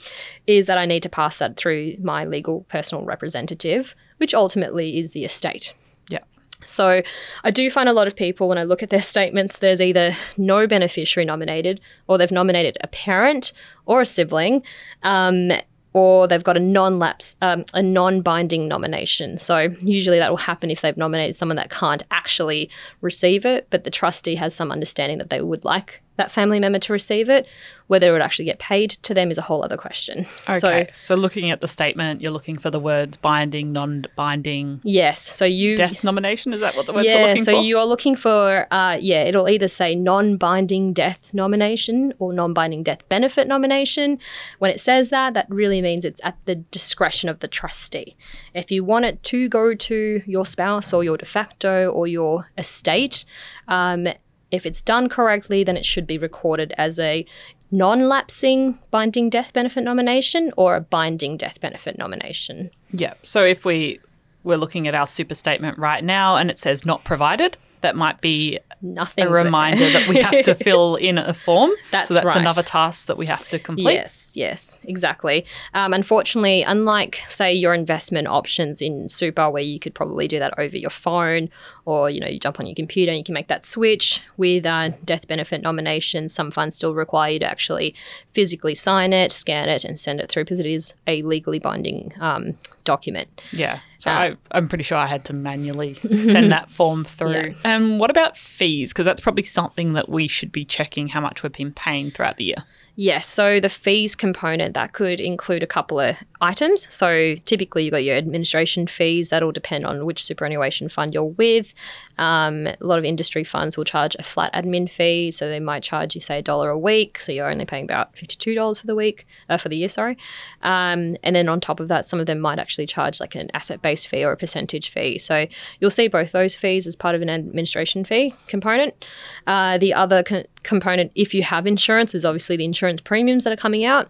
is 0.46 0.66
that 0.66 0.78
I 0.78 0.86
need 0.86 1.04
to 1.04 1.08
pass 1.08 1.38
that 1.38 1.56
through 1.56 1.94
my 2.02 2.24
legal 2.24 2.66
personal 2.68 3.04
representative, 3.04 3.94
which 4.18 4.34
ultimately 4.34 4.98
is 4.98 5.12
the 5.12 5.24
estate. 5.24 5.74
Yeah. 6.08 6.20
So 6.64 7.02
I 7.44 7.50
do 7.50 7.70
find 7.70 7.88
a 7.88 7.92
lot 7.92 8.06
of 8.06 8.14
people 8.14 8.48
when 8.48 8.58
I 8.58 8.64
look 8.64 8.82
at 8.82 8.90
their 8.90 9.02
statements, 9.02 9.58
there's 9.58 9.80
either 9.80 10.12
no 10.36 10.66
beneficiary 10.66 11.24
nominated, 11.24 11.80
or 12.06 12.18
they've 12.18 12.30
nominated 12.30 12.76
a 12.82 12.88
parent 12.88 13.52
or 13.86 14.00
a 14.02 14.06
sibling, 14.06 14.62
um, 15.02 15.50
or 15.94 16.28
they've 16.28 16.44
got 16.44 16.56
a 16.56 16.60
non-lapse, 16.60 17.36
um, 17.40 17.64
a 17.74 17.82
non-binding 17.82 18.68
nomination. 18.68 19.38
So 19.38 19.68
usually 19.80 20.18
that 20.18 20.30
will 20.30 20.36
happen 20.36 20.70
if 20.70 20.82
they've 20.82 20.96
nominated 20.96 21.34
someone 21.34 21.56
that 21.56 21.70
can't 21.70 22.02
actually 22.10 22.70
receive 23.00 23.46
it, 23.46 23.66
but 23.70 23.84
the 23.84 23.90
trustee 23.90 24.34
has 24.34 24.54
some 24.54 24.70
understanding 24.70 25.18
that 25.18 25.30
they 25.30 25.40
would 25.40 25.64
like 25.64 26.02
that 26.18 26.30
family 26.30 26.60
member 26.60 26.78
to 26.80 26.92
receive 26.92 27.30
it. 27.30 27.46
Whether 27.86 28.10
it 28.10 28.12
would 28.12 28.20
actually 28.20 28.44
get 28.44 28.58
paid 28.58 28.90
to 28.90 29.14
them 29.14 29.30
is 29.30 29.38
a 29.38 29.42
whole 29.42 29.64
other 29.64 29.78
question. 29.78 30.26
Okay. 30.46 30.58
So 30.58 30.86
So, 30.92 31.14
looking 31.14 31.50
at 31.50 31.62
the 31.62 31.68
statement, 31.68 32.20
you're 32.20 32.30
looking 32.32 32.58
for 32.58 32.68
the 32.70 32.78
words 32.78 33.16
binding, 33.16 33.72
non-binding, 33.72 34.82
yes, 34.84 35.22
so 35.22 35.46
you 35.46 35.74
death 35.78 36.04
nomination. 36.04 36.52
Is 36.52 36.60
that 36.60 36.76
what 36.76 36.84
the 36.84 36.92
words 36.92 37.06
are 37.06 37.10
yeah, 37.10 37.26
looking 37.28 37.44
so 37.44 37.52
for? 37.52 37.62
you 37.62 37.78
are 37.78 37.86
looking 37.86 38.14
for 38.14 38.66
uh, 38.70 38.98
yeah, 39.00 39.22
it'll 39.22 39.48
either 39.48 39.68
say 39.68 39.94
non-binding 39.94 40.92
death 40.92 41.32
nomination 41.32 42.12
or 42.18 42.34
non-binding 42.34 42.82
death 42.82 43.08
benefit 43.08 43.48
nomination. 43.48 44.18
When 44.58 44.70
it 44.70 44.82
says 44.82 45.08
that, 45.08 45.32
that 45.32 45.46
really 45.48 45.80
means 45.80 46.04
it's 46.04 46.20
at 46.22 46.36
the 46.44 46.56
discretion 46.56 47.30
of 47.30 47.40
the 47.40 47.48
trustee. 47.48 48.16
If 48.52 48.70
you 48.70 48.84
want 48.84 49.06
it 49.06 49.22
to 49.24 49.48
go 49.48 49.74
to 49.74 50.22
your 50.26 50.44
spouse 50.44 50.92
or 50.92 51.02
your 51.04 51.16
de 51.16 51.24
facto 51.24 51.90
or 51.90 52.06
your 52.06 52.50
estate, 52.58 53.24
um, 53.66 54.08
if 54.50 54.66
it's 54.66 54.82
done 54.82 55.08
correctly, 55.08 55.64
then 55.64 55.76
it 55.76 55.84
should 55.84 56.06
be 56.06 56.18
recorded 56.18 56.72
as 56.76 56.98
a 56.98 57.26
non-lapsing 57.70 58.78
binding 58.90 59.28
death 59.28 59.52
benefit 59.52 59.84
nomination 59.84 60.52
or 60.56 60.76
a 60.76 60.80
binding 60.80 61.36
death 61.36 61.60
benefit 61.60 61.98
nomination. 61.98 62.70
Yeah. 62.90 63.14
So 63.22 63.44
if 63.44 63.64
we 63.64 64.00
we're 64.44 64.56
looking 64.56 64.88
at 64.88 64.94
our 64.94 65.06
super 65.06 65.34
statement 65.34 65.78
right 65.78 66.02
now 66.02 66.36
and 66.36 66.50
it 66.50 66.58
says 66.58 66.86
not 66.86 67.04
provided, 67.04 67.56
that 67.80 67.96
might 67.96 68.20
be 68.20 68.58
Nothing. 68.80 69.26
a 69.26 69.30
reminder 69.30 69.90
that 69.90 70.08
we 70.08 70.18
have 70.18 70.42
to 70.44 70.54
fill 70.64 70.96
in 70.96 71.18
a 71.18 71.34
form. 71.34 71.70
That's 71.90 72.08
so 72.08 72.14
that's 72.14 72.26
right. 72.26 72.36
another 72.36 72.62
task 72.62 73.06
that 73.06 73.16
we 73.16 73.26
have 73.26 73.48
to 73.48 73.58
complete. 73.58 73.94
Yes, 73.94 74.32
yes, 74.36 74.80
exactly. 74.84 75.44
Um, 75.74 75.92
unfortunately, 75.92 76.62
unlike 76.62 77.22
say 77.28 77.52
your 77.52 77.74
investment 77.74 78.28
options 78.28 78.80
in 78.80 79.08
super, 79.08 79.50
where 79.50 79.62
you 79.62 79.80
could 79.80 79.94
probably 79.94 80.28
do 80.28 80.38
that 80.38 80.58
over 80.58 80.76
your 80.76 80.90
phone, 80.90 81.50
or 81.86 82.08
you 82.08 82.20
know 82.20 82.28
you 82.28 82.38
jump 82.38 82.60
on 82.60 82.66
your 82.66 82.74
computer 82.74 83.10
and 83.10 83.18
you 83.18 83.24
can 83.24 83.34
make 83.34 83.48
that 83.48 83.64
switch. 83.64 84.20
With 84.36 84.64
uh, 84.64 84.90
death 85.04 85.26
benefit 85.26 85.62
nominations, 85.62 86.32
some 86.32 86.50
funds 86.50 86.76
still 86.76 86.94
require 86.94 87.32
you 87.32 87.38
to 87.40 87.46
actually 87.46 87.94
physically 88.32 88.74
sign 88.74 89.12
it, 89.12 89.32
scan 89.32 89.68
it, 89.68 89.84
and 89.84 89.98
send 89.98 90.20
it 90.20 90.30
through 90.30 90.44
because 90.44 90.60
it 90.60 90.66
is 90.66 90.94
a 91.06 91.22
legally 91.22 91.58
binding 91.58 92.12
um, 92.20 92.52
document. 92.84 93.28
Yeah. 93.52 93.80
So 93.98 94.10
Uh, 94.10 94.14
I, 94.14 94.36
I'm 94.52 94.68
pretty 94.68 94.84
sure 94.84 94.96
I 94.96 95.06
had 95.06 95.24
to 95.26 95.32
manually 95.32 95.94
send 96.22 96.50
that 96.56 96.70
form 96.70 97.04
through. 97.04 97.30
Yeah. 97.32 97.52
And 97.64 98.00
what 98.00 98.10
about 98.10 98.36
fees? 98.36 98.92
Because 98.92 99.04
that's 99.04 99.20
probably 99.20 99.42
something 99.42 99.92
that 99.94 100.08
we 100.08 100.28
should 100.28 100.52
be 100.52 100.64
checking 100.64 101.08
how 101.08 101.20
much 101.20 101.42
we've 101.42 101.52
been 101.52 101.72
paying 101.72 102.10
throughout 102.10 102.36
the 102.36 102.44
year. 102.44 102.64
Yes, 103.00 103.28
so 103.28 103.60
the 103.60 103.68
fees 103.68 104.16
component 104.16 104.74
that 104.74 104.92
could 104.92 105.20
include 105.20 105.62
a 105.62 105.68
couple 105.68 106.00
of 106.00 106.16
items. 106.40 106.92
So 106.92 107.36
typically 107.44 107.84
you've 107.84 107.92
got 107.92 108.02
your 108.02 108.16
administration 108.16 108.88
fees 108.88 109.30
that'll 109.30 109.52
depend 109.52 109.86
on 109.86 110.04
which 110.04 110.24
superannuation 110.24 110.88
fund 110.88 111.14
you're 111.14 111.22
with. 111.22 111.74
Um, 112.18 112.66
a 112.66 112.76
lot 112.80 112.98
of 112.98 113.04
industry 113.04 113.44
funds 113.44 113.76
will 113.76 113.84
charge 113.84 114.16
a 114.18 114.24
flat 114.24 114.52
admin 114.52 114.90
fee, 114.90 115.30
so 115.30 115.48
they 115.48 115.60
might 115.60 115.84
charge 115.84 116.16
you 116.16 116.20
say 116.20 116.40
a 116.40 116.42
dollar 116.42 116.70
a 116.70 116.78
week, 116.78 117.20
so 117.20 117.30
you're 117.30 117.48
only 117.48 117.64
paying 117.64 117.84
about 117.84 118.18
fifty-two 118.18 118.56
dollars 118.56 118.80
for 118.80 118.88
the 118.88 118.96
week, 118.96 119.28
uh, 119.48 119.58
for 119.58 119.68
the 119.68 119.76
year, 119.76 119.88
sorry. 119.88 120.18
Um, 120.62 121.16
and 121.22 121.36
then 121.36 121.48
on 121.48 121.60
top 121.60 121.78
of 121.78 121.86
that, 121.86 122.04
some 122.04 122.18
of 122.18 122.26
them 122.26 122.40
might 122.40 122.58
actually 122.58 122.86
charge 122.86 123.20
like 123.20 123.36
an 123.36 123.48
asset-based 123.54 124.08
fee 124.08 124.24
or 124.24 124.32
a 124.32 124.36
percentage 124.36 124.90
fee. 124.90 125.18
So 125.18 125.46
you'll 125.78 125.92
see 125.92 126.08
both 126.08 126.32
those 126.32 126.56
fees 126.56 126.88
as 126.88 126.96
part 126.96 127.14
of 127.14 127.22
an 127.22 127.30
administration 127.30 128.04
fee 128.04 128.34
component. 128.48 129.04
Uh, 129.46 129.78
the 129.78 129.94
other 129.94 130.24
co- 130.24 130.42
component, 130.68 131.10
if 131.14 131.34
you 131.34 131.42
have 131.42 131.66
insurance, 131.66 132.14
is 132.14 132.24
obviously 132.24 132.56
the 132.56 132.64
insurance 132.64 133.00
premiums 133.00 133.44
that 133.44 133.52
are 133.52 133.56
coming 133.56 133.84
out. 133.84 134.08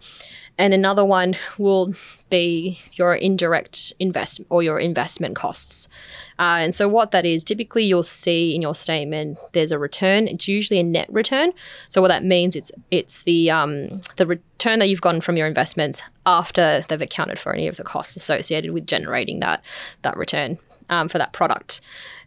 And 0.61 0.75
another 0.75 1.05
one 1.05 1.37
will 1.57 1.95
be 2.31 2.81
your 2.95 3.15
indirect 3.15 3.93
investment 4.01 4.49
or 4.51 4.61
your 4.61 4.81
investment 4.81 5.37
costs. 5.37 5.89
Uh, 6.41 6.59
and 6.59 6.75
so 6.75 6.89
what 6.89 7.13
that 7.13 7.25
is, 7.25 7.45
typically 7.45 7.85
you'll 7.85 8.03
see 8.03 8.57
in 8.57 8.61
your 8.61 8.75
statement 8.75 9.39
there's 9.53 9.71
a 9.71 9.79
return. 9.79 10.27
It's 10.27 10.49
usually 10.49 10.81
a 10.81 10.83
net 10.83 11.07
return. 11.11 11.53
So 11.89 12.01
what 12.01 12.09
that 12.09 12.25
means 12.25 12.57
it's 12.57 12.73
it's 12.91 13.23
the 13.23 13.53
um, 13.53 14.01
the 14.17 14.27
return 14.27 14.81
that 14.81 14.89
you've 14.89 15.01
gotten 15.01 15.21
from 15.21 15.37
your 15.37 15.47
investments 15.47 16.03
after 16.27 16.85
they've 16.89 17.01
accounted 17.01 17.39
for 17.39 17.53
any 17.55 17.69
of 17.69 17.77
the 17.77 17.85
costs 17.85 18.17
associated 18.17 18.73
with 18.73 18.85
generating 18.85 19.39
that 19.41 19.63
that 20.03 20.17
return 20.17 20.59
um, 20.91 21.09
for 21.09 21.19
that 21.19 21.33
product. 21.33 21.81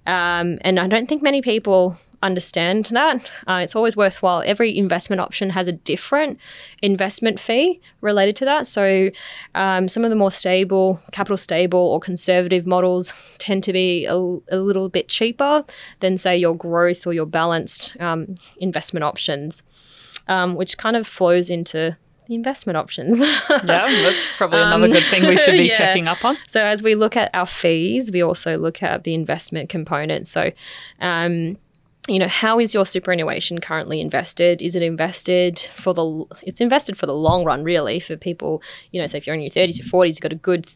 Um, 0.07 0.57
and 0.61 0.79
I 0.79 0.87
don't 0.87 1.07
think 1.07 1.21
many 1.21 1.41
people 1.41 1.97
understand 2.23 2.85
that. 2.93 3.29
Uh, 3.47 3.61
it's 3.63 3.75
always 3.75 3.95
worthwhile. 3.97 4.43
Every 4.45 4.77
investment 4.77 5.19
option 5.19 5.49
has 5.51 5.67
a 5.67 5.71
different 5.71 6.39
investment 6.81 7.39
fee 7.39 7.81
related 8.01 8.35
to 8.37 8.45
that. 8.45 8.67
So 8.67 9.09
um, 9.55 9.87
some 9.87 10.03
of 10.03 10.09
the 10.09 10.15
more 10.15 10.31
stable, 10.31 10.99
capital 11.11 11.37
stable 11.37 11.79
or 11.79 11.99
conservative 11.99 12.65
models 12.67 13.13
tend 13.37 13.63
to 13.63 13.73
be 13.73 14.05
a, 14.05 14.15
a 14.15 14.57
little 14.57 14.89
bit 14.89 15.07
cheaper 15.07 15.65
than, 15.99 16.17
say, 16.17 16.37
your 16.37 16.55
growth 16.55 17.07
or 17.07 17.13
your 17.13 17.25
balanced 17.25 17.95
um, 17.99 18.35
investment 18.57 19.03
options, 19.03 19.63
um, 20.27 20.55
which 20.55 20.77
kind 20.77 20.95
of 20.95 21.07
flows 21.07 21.49
into 21.49 21.97
the 22.27 22.35
investment 22.35 22.77
options. 22.77 23.19
Yeah, 23.49 23.85
that's 23.87 24.31
probably 24.37 24.59
another 24.61 24.87
good 24.87 25.03
thing 25.05 25.27
we 25.27 25.37
should 25.37 25.53
be 25.53 25.59
Um, 25.61 25.65
yeah. 25.65 25.77
checking 25.77 26.07
up 26.07 26.23
on. 26.23 26.37
So 26.47 26.63
as 26.63 26.81
we 26.83 26.95
look 26.95 27.17
at 27.17 27.29
our 27.33 27.47
fees, 27.47 28.11
we 28.11 28.21
also 28.21 28.57
look 28.57 28.81
at 28.83 29.03
the 29.03 29.13
investment 29.13 29.69
component. 29.69 30.27
So, 30.27 30.51
um, 30.99 31.57
you 32.11 32.19
know, 32.19 32.27
how 32.27 32.59
is 32.59 32.73
your 32.73 32.85
superannuation 32.85 33.59
currently 33.59 34.01
invested? 34.01 34.61
Is 34.61 34.75
it 34.75 34.83
invested 34.83 35.59
for 35.75 35.93
the? 35.93 36.25
It's 36.43 36.61
invested 36.61 36.97
for 36.97 37.05
the 37.05 37.15
long 37.15 37.43
run, 37.43 37.63
really, 37.63 37.99
for 37.99 38.17
people. 38.17 38.61
You 38.91 39.01
know, 39.01 39.07
so 39.07 39.17
if 39.17 39.25
you're 39.25 39.35
in 39.35 39.41
your 39.41 39.51
30s 39.51 39.79
or 39.79 40.05
40s, 40.05 40.07
you've 40.07 40.21
got 40.21 40.31
a 40.31 40.35
good 40.35 40.67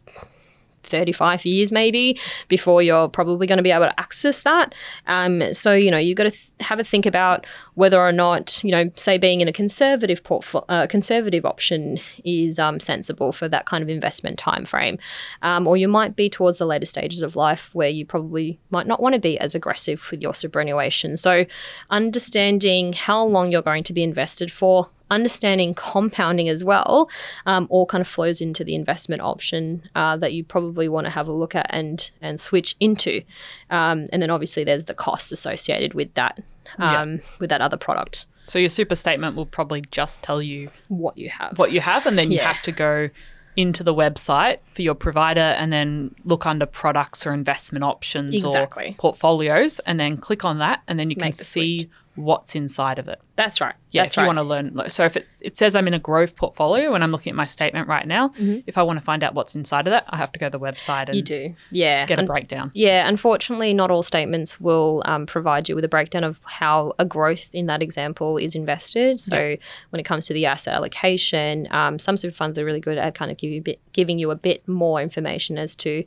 35 0.86 1.46
years 1.46 1.72
maybe 1.72 2.20
before 2.48 2.82
you're 2.82 3.10
probably 3.10 3.48
going 3.48 3.58
to 3.58 3.63
be 3.63 3.72
able 3.72 3.86
to 3.86 4.00
access 4.00 4.42
that. 4.42 4.74
Um, 5.08 5.54
so, 5.54 5.74
you 5.74 5.92
know, 5.92 5.98
you've 5.98 6.18
got 6.18 6.25
to 6.25 6.32
th- 6.32 6.51
have 6.62 6.80
a 6.80 6.84
think 6.84 7.06
about 7.06 7.46
whether 7.74 8.00
or 8.00 8.12
not, 8.12 8.63
you 8.63 8.72
know, 8.72 8.89
say 8.96 9.18
being 9.18 9.42
in 9.42 9.48
a 9.48 9.51
conservative 9.54 10.24
portfolio, 10.24 10.65
uh, 10.70 10.88
conservative 10.88 11.46
option 11.46 12.00
is 12.24 12.60
um, 12.60 12.80
sensible 12.80 13.32
for 13.32 13.48
that 13.48 13.65
kind 13.65 13.82
of 13.82 13.89
investment 13.89 14.38
time 14.38 14.65
frame. 14.65 14.98
Um, 15.42 15.68
or 15.68 15.77
you 15.77 15.88
might 15.88 16.15
be 16.15 16.30
towards 16.30 16.58
the 16.58 16.65
later 16.65 16.86
stages 16.86 17.22
of 17.22 17.36
life 17.36 17.70
where 17.74 17.89
you 17.89 18.06
probably 18.06 18.60
might 18.70 18.88
not 18.88 19.01
want 19.01 19.15
to 19.15 19.20
be 19.20 19.39
as 19.39 19.56
aggressive 19.56 20.08
with 20.12 20.22
your 20.22 20.34
superannuation. 20.34 21.18
So, 21.18 21.46
understanding 21.89 22.94
how 22.94 23.24
long 23.24 23.51
you're 23.51 23.62
going 23.62 23.84
to 23.84 23.94
be 23.94 24.04
invested 24.04 24.51
for, 24.51 24.89
understanding 25.12 25.74
compounding 25.74 26.50
as 26.50 26.63
well, 26.63 27.09
um, 27.45 27.67
all 27.69 27.85
kind 27.85 28.01
of 28.01 28.07
flows 28.07 28.41
into 28.41 28.63
the 28.63 28.75
investment 28.75 29.21
option 29.21 29.83
uh, 29.95 30.17
that 30.17 30.33
you 30.33 30.43
probably 30.43 30.88
want 30.89 31.05
to 31.05 31.12
have 31.12 31.27
a 31.27 31.31
look 31.31 31.55
at 31.55 31.67
and 31.69 32.09
and 32.21 32.39
switch 32.39 32.75
into. 32.79 33.21
Um, 33.69 34.05
and 34.12 34.21
then 34.21 34.29
obviously 34.29 34.63
there's 34.63 34.85
the 34.85 34.93
costs 34.93 35.31
associated 35.31 35.93
with 35.93 36.13
that 36.15 36.39
um, 36.77 37.19
with 37.39 37.50
that 37.50 37.62
other 37.62 37.77
product, 37.77 38.25
So 38.47 38.59
your 38.59 38.69
super 38.69 38.95
statement 38.95 39.35
will 39.35 39.45
probably 39.45 39.81
just 39.91 40.21
tell 40.24 40.41
you 40.41 40.69
what 40.88 41.17
you 41.17 41.29
have. 41.29 41.57
what 41.57 41.71
you 41.71 41.81
have, 41.81 42.05
and 42.05 42.17
then 42.17 42.31
you 42.31 42.38
Yeah. 42.38 42.51
have 42.53 42.62
to 42.63 42.71
go 42.71 43.09
into 43.57 43.83
the 43.85 43.93
website 43.93 44.57
for 44.74 44.81
your 44.81 44.95
provider 44.95 45.39
and 45.39 45.71
then 45.71 46.13
look 46.25 46.45
under 46.45 46.65
products 46.65 47.25
or 47.25 47.33
investment 47.33 47.85
options 47.85 48.33
Exactly. 48.35 48.89
or 48.89 48.93
portfolios 48.95 49.79
and 49.85 49.97
then 49.97 50.17
click 50.17 50.43
on 50.43 50.59
that 50.59 50.81
and 50.89 51.00
then 51.00 51.09
you 51.09 51.15
can 51.15 51.29
the 51.31 51.38
see 51.38 51.89
what's 52.15 52.55
inside 52.55 53.00
of 53.00 53.07
it. 53.07 53.19
That's 53.36 53.60
right. 53.60 53.75
Yeah, 53.91 54.03
That's 54.03 54.13
if 54.13 54.17
you 54.17 54.22
right. 54.24 54.27
want 54.27 54.38
to 54.38 54.43
learn. 54.43 54.89
So 54.89 55.03
if 55.05 55.17
it, 55.17 55.27
it 55.41 55.57
says 55.57 55.75
I'm 55.75 55.88
in 55.88 55.93
a 55.93 56.00
growth 56.00 56.36
portfolio 56.38 56.93
and 56.93 57.03
I'm 57.03 57.12
looking 57.12 57.31
at 57.31 57.36
my 57.36 57.43
statement 57.45 57.88
right 57.89 58.07
now, 58.07 58.31
if 58.38 58.77
I 58.77 58.84
want 58.84 58.98
to 59.00 59.03
find 59.05 59.24
out 59.24 59.34
what's 59.34 59.55
inside 59.55 59.88
of 59.88 59.91
that, 59.91 60.05
I 60.10 60.15
have 60.17 60.31
to 60.31 60.39
go 60.39 60.48
to 60.48 60.57
the 60.57 60.60
website 60.60 61.10
and 61.10 61.10
Mm-hmm. 61.10 61.15
you 61.15 61.22
do. 61.24 61.53
Yeah. 61.72 62.05
get 62.05 62.17
a 62.19 62.22
Un- 62.22 62.27
breakdown. 62.27 62.72
Yeah, 62.74 63.07
unfortunately, 63.07 63.74
not 63.74 63.91
all 63.91 64.03
statements 64.03 64.60
will 64.62 65.01
um, 65.05 65.25
provide 65.25 65.67
you 65.67 65.75
with 65.75 65.84
a 65.84 65.89
breakdown 65.89 66.24
of 66.24 66.39
how 66.43 66.93
a 67.00 67.03
growth 67.05 67.50
in 67.53 67.65
that 67.65 67.81
example 67.81 68.38
is 68.38 68.55
invested. 68.55 69.19
So, 69.19 69.57
when 69.89 70.00
it 70.00 70.03
comes 70.03 70.27
to 70.27 70.34
the 70.34 70.45
asset 70.45 70.74
allocation, 70.74 71.67
um, 71.72 72.00
some 72.00 72.17
super 72.17 72.34
funds 72.36 72.57
are 72.57 72.65
really 72.65 72.79
good 72.79 72.98
at 72.98 73.15
kind 73.15 73.31
of 73.31 73.38
give 73.38 73.51
you 73.51 73.60
a 73.60 73.63
bit, 73.63 73.79
giving 73.93 74.17
you 74.19 74.31
a 74.31 74.36
bit 74.36 74.65
more 74.67 75.01
information 75.01 75.57
as 75.57 75.75
to 75.77 76.03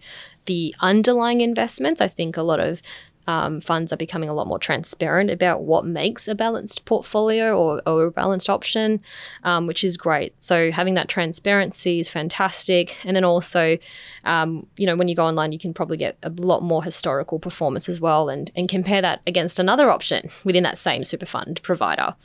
the 0.46 0.74
underlying 0.80 1.40
investments. 1.42 2.00
I 2.00 2.08
think 2.08 2.36
a 2.36 2.42
lot 2.42 2.60
of 2.60 2.80
um, 3.28 3.61
funds 3.61 3.92
are 3.92 3.97
becoming 3.97 4.30
a 4.30 4.32
lot 4.32 4.47
more 4.47 4.58
transparent 4.58 5.30
about 5.30 5.62
what 5.62 5.85
makes 5.85 6.26
a 6.26 6.35
balanced 6.35 6.87
portfolio 6.87 7.54
or, 7.56 7.82
or 7.87 8.06
a 8.06 8.11
balanced 8.11 8.49
option, 8.49 9.00
um, 9.44 9.66
which 9.66 9.85
is 9.85 9.99
great. 9.99 10.35
So 10.42 10.73
having 10.73 10.94
that 10.94 11.08
transparency 11.08 12.00
is 12.00 12.08
fantastic. 12.08 12.97
And 13.04 13.14
then 13.14 13.25
also, 13.25 13.76
um, 14.25 14.66
you 14.78 14.87
know, 14.87 14.97
when 14.97 15.08
you 15.08 15.14
go 15.14 15.26
online, 15.26 15.52
you 15.52 15.58
can 15.58 15.75
probably 15.75 15.99
get 15.99 16.16
a 16.23 16.30
lot 16.30 16.62
more 16.62 16.82
historical 16.82 17.38
performance 17.38 17.87
as 17.87 18.00
well 18.00 18.30
and, 18.30 18.50
and 18.56 18.66
compare 18.66 19.02
that 19.02 19.20
against 19.26 19.58
another 19.58 19.90
option 19.90 20.30
within 20.42 20.62
that 20.62 20.78
same 20.78 21.04
super 21.04 21.26
fund 21.26 21.61
provider. 21.62 22.16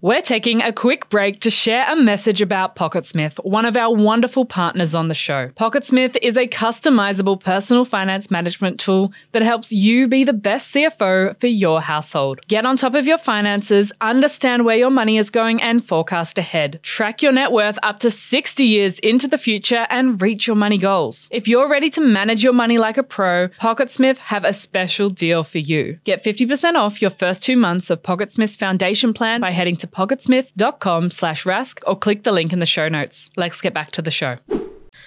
We're 0.00 0.22
taking 0.22 0.62
a 0.62 0.72
quick 0.72 1.10
break 1.10 1.40
to 1.40 1.50
share 1.50 1.84
a 1.92 1.96
message 1.96 2.40
about 2.40 2.76
Pocketsmith, 2.76 3.44
one 3.44 3.64
of 3.64 3.76
our 3.76 3.92
wonderful 3.92 4.44
partners 4.44 4.94
on 4.94 5.08
the 5.08 5.14
show. 5.14 5.48
Pocketsmith 5.58 6.16
is 6.22 6.36
a 6.36 6.46
customizable 6.46 7.40
personal 7.40 7.84
finance 7.84 8.30
management 8.30 8.78
tool 8.78 9.12
that 9.32 9.42
helps 9.42 9.72
you 9.72 10.06
be 10.06 10.22
the 10.22 10.32
best 10.32 10.72
CFO 10.72 11.36
for 11.40 11.48
your 11.48 11.80
household. 11.80 12.38
Get 12.46 12.64
on 12.64 12.76
top 12.76 12.94
of 12.94 13.08
your 13.08 13.18
finances, 13.18 13.90
understand 14.00 14.64
where 14.64 14.76
your 14.76 14.90
money 14.90 15.18
is 15.18 15.30
going, 15.30 15.60
and 15.60 15.84
forecast 15.84 16.38
ahead. 16.38 16.78
Track 16.84 17.20
your 17.20 17.32
net 17.32 17.50
worth 17.50 17.80
up 17.82 17.98
to 17.98 18.08
60 18.12 18.62
years 18.62 19.00
into 19.00 19.26
the 19.26 19.36
future 19.36 19.84
and 19.90 20.22
reach 20.22 20.46
your 20.46 20.54
money 20.54 20.78
goals. 20.78 21.26
If 21.32 21.48
you're 21.48 21.68
ready 21.68 21.90
to 21.90 22.00
manage 22.00 22.44
your 22.44 22.52
money 22.52 22.78
like 22.78 22.98
a 22.98 23.02
pro, 23.02 23.48
Pocketsmith 23.60 24.18
have 24.18 24.44
a 24.44 24.52
special 24.52 25.10
deal 25.10 25.42
for 25.42 25.58
you. 25.58 25.98
Get 26.04 26.22
50% 26.22 26.76
off 26.76 27.02
your 27.02 27.10
first 27.10 27.42
two 27.42 27.56
months 27.56 27.90
of 27.90 28.04
Pocketsmith's 28.04 28.54
foundation 28.54 29.12
plan 29.12 29.40
by 29.40 29.50
heading 29.50 29.76
to 29.78 29.87
pocketsmith.com 29.90 31.10
slash 31.10 31.44
rask 31.44 31.82
or 31.86 31.96
click 31.98 32.22
the 32.24 32.32
link 32.32 32.52
in 32.52 32.58
the 32.60 32.66
show 32.66 32.88
notes. 32.88 33.30
Let's 33.36 33.60
get 33.60 33.74
back 33.74 33.90
to 33.92 34.02
the 34.02 34.10
show. 34.10 34.36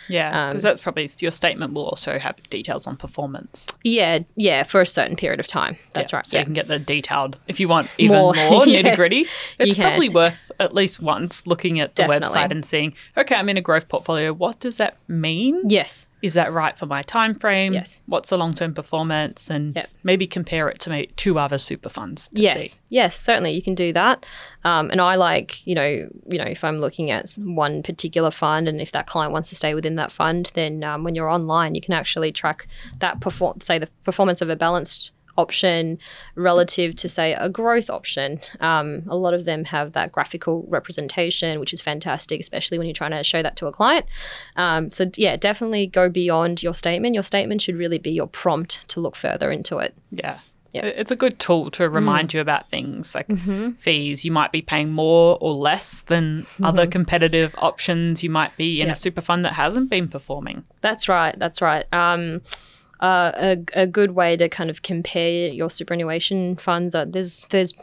Yeah, 0.09 0.45
um, 0.45 0.50
because 0.50 0.63
that's 0.63 0.81
probably 0.81 1.09
your 1.19 1.31
statement 1.31 1.73
will 1.73 1.85
also 1.85 2.19
have 2.19 2.35
details 2.50 2.85
on 2.88 2.97
performance. 2.97 3.67
Yeah, 3.83 4.19
yeah, 4.35 4.63
for 4.63 4.81
a 4.81 4.85
certain 4.85 5.15
period 5.15 5.39
of 5.39 5.47
time. 5.47 5.77
That's 5.93 6.11
Yeah, 6.11 6.17
right. 6.17 6.27
So 6.27 6.35
yeah. 6.38 6.41
you 6.41 6.45
can 6.45 6.53
get 6.53 6.67
the 6.67 6.79
detailed 6.79 7.38
if 7.47 7.59
you 7.59 7.67
want 7.67 7.89
even 7.97 8.17
more, 8.17 8.33
More, 8.33 8.65
yeah. 8.65 8.81
nitty 8.81 8.95
gritty. 8.95 9.25
It's 9.57 9.75
can. 9.75 9.83
probably 9.89 10.09
worth 10.09 10.51
at 10.59 10.73
least 10.73 11.00
once 11.01 11.47
looking 11.47 11.79
at 11.79 11.95
the 11.95 12.03
Definitely. 12.03 12.27
website 12.35 12.51
and 12.51 12.65
seeing, 12.65 12.93
okay, 13.15 13.35
I'm 13.35 13.47
in 13.47 13.57
a 13.57 13.61
growth 13.61 13.88
portfolio. 13.88 14.33
What 14.33 14.59
does 14.59 14.77
that 14.77 14.97
mean? 15.07 15.61
yes. 15.69 16.07
Is 16.21 16.33
that 16.35 16.53
right 16.53 16.77
for 16.77 16.85
my 16.85 17.01
time 17.01 17.35
frame? 17.35 17.73
Yes. 17.73 18.03
What's 18.05 18.29
the 18.29 18.37
long 18.37 18.53
term 18.53 18.73
performance? 18.73 19.49
And 19.49 19.75
Yep. 19.75 19.89
maybe 20.03 20.27
compare 20.27 20.69
it 20.69 20.79
to 20.81 20.89
maybe 20.89 21.11
two 21.15 21.39
other 21.39 21.57
super 21.57 21.89
funds. 21.89 22.27
To 22.35 22.41
Yes, 22.41 22.71
see. 22.73 22.79
yes, 22.89 23.17
certainly 23.19 23.51
you 23.51 23.61
can 23.61 23.75
do 23.75 23.91
that. 23.93 24.25
Um, 24.63 24.91
and 24.91 25.01
I 25.01 25.15
like, 25.15 25.65
you 25.65 25.73
know, 25.75 26.07
you 26.29 26.37
know, 26.37 26.45
if 26.45 26.63
I'm 26.63 26.77
looking 26.79 27.09
at 27.11 27.31
one 27.39 27.81
particular 27.83 28.31
fund, 28.31 28.67
and 28.67 28.79
if 28.79 28.91
that 28.91 29.07
client 29.07 29.31
wants 29.33 29.49
to 29.49 29.55
stay 29.55 29.73
within 29.73 29.95
that 29.95 30.11
fund, 30.11 30.51
then 30.53 30.83
um, 30.83 31.03
when 31.03 31.15
you're 31.15 31.29
online, 31.29 31.73
you 31.75 31.81
can 31.81 31.93
actually 31.93 32.31
track 32.31 32.67
that 32.99 33.19
perform, 33.21 33.61
say 33.61 33.79
the 33.79 33.87
performance 34.03 34.41
of 34.41 34.49
a 34.49 34.55
balanced 34.55 35.11
option 35.38 35.97
relative 36.35 36.95
to 36.97 37.09
say 37.09 37.33
a 37.33 37.50
growth 37.50 37.89
option. 37.89 38.39
Um, 38.59 39.03
a 39.07 39.15
lot 39.15 39.33
of 39.33 39.45
them 39.45 39.65
have 39.65 39.93
that 39.93 40.11
graphical 40.11 40.65
representation, 40.67 41.59
which 41.59 41.73
is 41.73 41.81
fantastic, 41.81 42.39
especially 42.39 42.77
when 42.77 42.88
you're 42.88 42.93
trying 42.93 43.11
to 43.11 43.23
show 43.23 43.41
that 43.41 43.55
to 43.57 43.67
a 43.67 43.71
client. 43.71 44.05
Um, 44.55 44.91
so 44.91 45.09
yeah, 45.15 45.35
definitely 45.38 45.88
go 45.88 46.09
beyond 46.09 46.61
your 46.63 46.73
statement. 46.73 47.13
Your 47.13 47.23
statement 47.23 47.61
should 47.61 47.75
really 47.75 47.97
be 48.00 48.11
your 48.11 48.27
prompt 48.27 48.88
to 48.89 49.00
look 49.00 49.15
further 49.15 49.51
into 49.51 49.77
it. 49.77 49.95
Yeah. 50.11 50.39
Yep. 50.73 50.83
It's 50.95 51.11
a 51.11 51.17
good 51.17 51.38
tool 51.38 51.69
to 51.71 51.89
remind 51.89 52.33
you 52.33 52.39
about 52.39 52.69
things 52.69 53.13
like 53.13 53.27
fees. 53.79 54.23
You 54.23 54.31
might 54.31 54.53
be 54.53 54.61
paying 54.61 54.89
more 54.93 55.38
or 55.41 55.53
less 55.53 56.03
than 56.03 56.45
other 56.63 56.88
competitive 56.88 57.53
options. 57.57 58.23
You 58.23 58.29
might 58.29 58.55
be 58.55 58.79
in 58.79 58.88
Yeah. 58.88 58.93
a 58.93 58.95
super 58.95 59.19
fund 59.19 59.43
that 59.43 59.51
hasn't 59.51 59.89
been 59.89 60.07
performing. 60.07 60.63
That's 60.79 61.09
right. 61.09 61.38
That's 61.38 61.61
right. 61.61 61.83
Um, 61.93 62.41
uh, 63.01 63.31
a, 63.36 63.58
a 63.74 63.88
good 63.88 64.12
way 64.12 64.38
to 64.38 64.48
kind 64.50 64.70
of 64.70 64.81
compare 64.81 65.48
your 65.50 65.70
superannuation 65.70 66.55
funds. 66.55 66.93
Uh, 66.96 67.05
there's 67.05 67.46
there's 67.50 67.74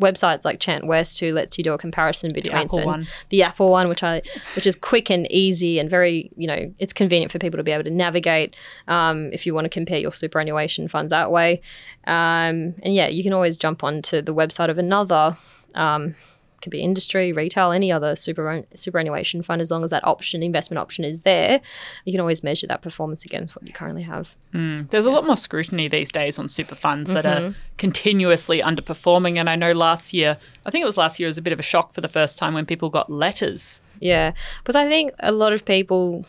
websites 0.00 0.46
like 0.46 0.60
Chant 0.60 0.86
West 0.86 1.20
who 1.20 1.30
lets 1.32 1.58
you 1.58 1.64
do 1.64 1.74
a 1.74 1.78
comparison 1.78 2.32
between 2.32 2.54
Apple 2.56 2.68
certain- 2.70 2.86
one. 2.86 3.06
the 3.28 3.42
Apple 3.42 3.70
one, 3.70 3.88
which 3.88 4.02
I 4.02 4.22
which 4.56 4.66
is 4.66 4.74
quick 4.76 5.10
and 5.10 5.30
easy 5.30 5.78
and 5.78 5.90
very 5.90 6.30
you 6.36 6.46
know 6.46 6.72
it's 6.78 6.92
convenient 6.92 7.30
for 7.30 7.38
people 7.38 7.58
to 7.58 7.62
be 7.64 7.70
able 7.72 7.84
to 7.84 7.90
navigate 7.90 8.56
um, 8.88 9.30
if 9.32 9.44
you 9.44 9.54
want 9.54 9.66
to 9.66 9.68
compare 9.68 9.98
your 9.98 10.12
superannuation 10.12 10.88
funds 10.88 11.10
that 11.10 11.30
way. 11.30 11.60
Um, 12.06 12.74
and 12.82 12.94
yeah, 12.94 13.08
you 13.08 13.22
can 13.22 13.32
always 13.32 13.56
jump 13.58 13.84
onto 13.84 14.22
the 14.22 14.34
website 14.34 14.70
of 14.70 14.78
another. 14.78 15.36
Um, 15.74 16.14
could 16.60 16.70
be 16.70 16.80
industry, 16.80 17.32
retail, 17.32 17.70
any 17.72 17.90
other 17.90 18.16
super 18.16 18.64
superannuation 18.74 19.42
fund, 19.42 19.62
as 19.62 19.70
long 19.70 19.84
as 19.84 19.90
that 19.90 20.06
option, 20.06 20.42
investment 20.42 20.78
option, 20.78 21.04
is 21.04 21.22
there, 21.22 21.60
you 22.04 22.12
can 22.12 22.20
always 22.20 22.42
measure 22.42 22.66
that 22.66 22.82
performance 22.82 23.24
against 23.24 23.56
what 23.56 23.66
you 23.66 23.72
currently 23.72 24.02
have. 24.02 24.36
There's 24.52 25.06
a 25.06 25.10
lot 25.10 25.24
more 25.26 25.36
scrutiny 25.36 25.88
these 25.88 26.10
days 26.12 26.38
on 26.38 26.48
super 26.48 26.74
funds 26.74 27.12
that 27.12 27.24
Mm-hmm. 27.24 27.48
are 27.50 27.54
continuously 27.78 28.60
underperforming. 28.60 29.36
And 29.38 29.48
I 29.48 29.56
know 29.56 29.72
last 29.72 30.12
year, 30.12 30.36
I 30.66 30.70
think 30.70 30.82
it 30.82 30.86
was 30.86 30.96
last 30.96 31.18
year, 31.18 31.26
it 31.28 31.30
was 31.30 31.38
a 31.38 31.42
bit 31.42 31.52
of 31.52 31.58
a 31.58 31.62
shock 31.62 31.92
for 31.94 32.00
the 32.00 32.08
first 32.08 32.36
time 32.38 32.54
when 32.54 32.66
people 32.66 32.90
got 32.90 33.10
letters. 33.10 33.80
Yeah, 34.00 34.32
because 34.62 34.76
I 34.76 34.88
think 34.88 35.12
a 35.20 35.32
lot 35.32 35.52
of 35.52 35.64
people. 35.64 36.24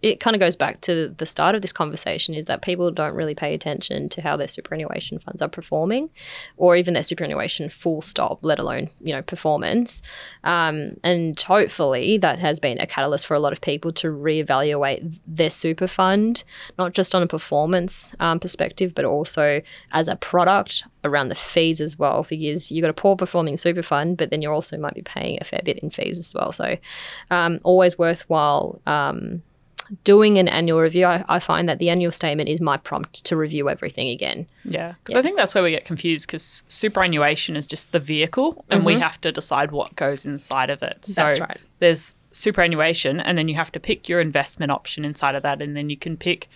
It 0.00 0.20
kind 0.20 0.34
of 0.34 0.40
goes 0.40 0.56
back 0.56 0.80
to 0.82 1.14
the 1.18 1.26
start 1.26 1.54
of 1.54 1.60
this 1.60 1.72
conversation 1.72 2.34
is 2.34 2.46
that 2.46 2.62
people 2.62 2.90
don't 2.90 3.14
really 3.14 3.34
pay 3.34 3.52
attention 3.52 4.08
to 4.10 4.22
how 4.22 4.36
their 4.36 4.48
superannuation 4.48 5.18
funds 5.18 5.42
are 5.42 5.48
performing, 5.48 6.08
or 6.56 6.76
even 6.76 6.94
their 6.94 7.02
superannuation 7.02 7.68
full 7.68 8.00
stop, 8.00 8.38
let 8.42 8.58
alone 8.58 8.88
you 9.00 9.12
know 9.12 9.20
performance. 9.20 10.00
Um, 10.44 10.96
and 11.04 11.40
hopefully 11.40 12.16
that 12.18 12.38
has 12.38 12.58
been 12.58 12.78
a 12.80 12.86
catalyst 12.86 13.26
for 13.26 13.34
a 13.34 13.40
lot 13.40 13.52
of 13.52 13.60
people 13.60 13.92
to 13.92 14.08
reevaluate 14.08 15.18
their 15.26 15.50
super 15.50 15.86
fund, 15.86 16.42
not 16.78 16.94
just 16.94 17.14
on 17.14 17.22
a 17.22 17.26
performance 17.26 18.14
um, 18.18 18.40
perspective, 18.40 18.94
but 18.94 19.04
also 19.04 19.60
as 19.92 20.08
a 20.08 20.16
product 20.16 20.84
around 21.04 21.28
the 21.28 21.34
fees 21.34 21.80
as 21.80 21.98
well, 21.98 22.26
because 22.28 22.72
you've 22.72 22.82
got 22.82 22.90
a 22.90 22.94
poor 22.94 23.14
performing 23.14 23.56
super 23.56 23.82
fund, 23.82 24.16
but 24.16 24.30
then 24.30 24.40
you 24.40 24.50
also 24.50 24.78
might 24.78 24.94
be 24.94 25.02
paying 25.02 25.38
a 25.40 25.44
fair 25.44 25.60
bit 25.64 25.78
in 25.80 25.90
fees 25.90 26.18
as 26.18 26.32
well. 26.34 26.50
So, 26.50 26.78
um, 27.30 27.60
always 27.62 27.98
worthwhile 27.98 28.80
um, 28.86 29.42
doing 30.04 30.38
an 30.38 30.48
annual 30.48 30.80
review. 30.80 31.06
I, 31.06 31.24
I 31.28 31.38
find 31.38 31.68
that 31.68 31.78
the 31.78 31.90
annual 31.90 32.12
statement 32.12 32.48
is 32.48 32.60
my 32.60 32.76
prompt 32.76 33.24
to 33.24 33.36
review 33.36 33.68
everything 33.68 34.08
again. 34.08 34.46
Yeah. 34.64 34.94
Because 35.02 35.16
I 35.16 35.22
think 35.22 35.36
that's 35.36 35.54
where 35.54 35.64
we 35.64 35.70
get 35.70 35.84
confused 35.84 36.26
because 36.26 36.64
superannuation 36.68 37.56
is 37.56 37.66
just 37.66 37.92
the 37.92 38.00
vehicle 38.00 38.64
and 38.70 38.84
we 38.84 38.98
have 38.98 39.20
to 39.22 39.32
decide 39.32 39.70
what 39.72 39.94
goes 39.96 40.24
inside 40.26 40.70
of 40.70 40.82
it. 40.82 41.04
So 41.04 41.22
Mm-hmm. 41.22 41.26
That's 41.28 41.40
right. 41.40 41.58
there's 41.78 42.14
superannuation 42.32 43.18
and 43.20 43.36
then 43.36 43.48
you 43.48 43.54
have 43.54 43.72
to 43.72 43.80
pick 43.80 44.08
your 44.08 44.20
investment 44.20 44.70
option 44.70 45.04
inside 45.04 45.34
of 45.34 45.42
that 45.42 45.60
and 45.62 45.76
then 45.76 45.90
you 45.90 45.96
can 45.96 46.16
pick 46.16 46.48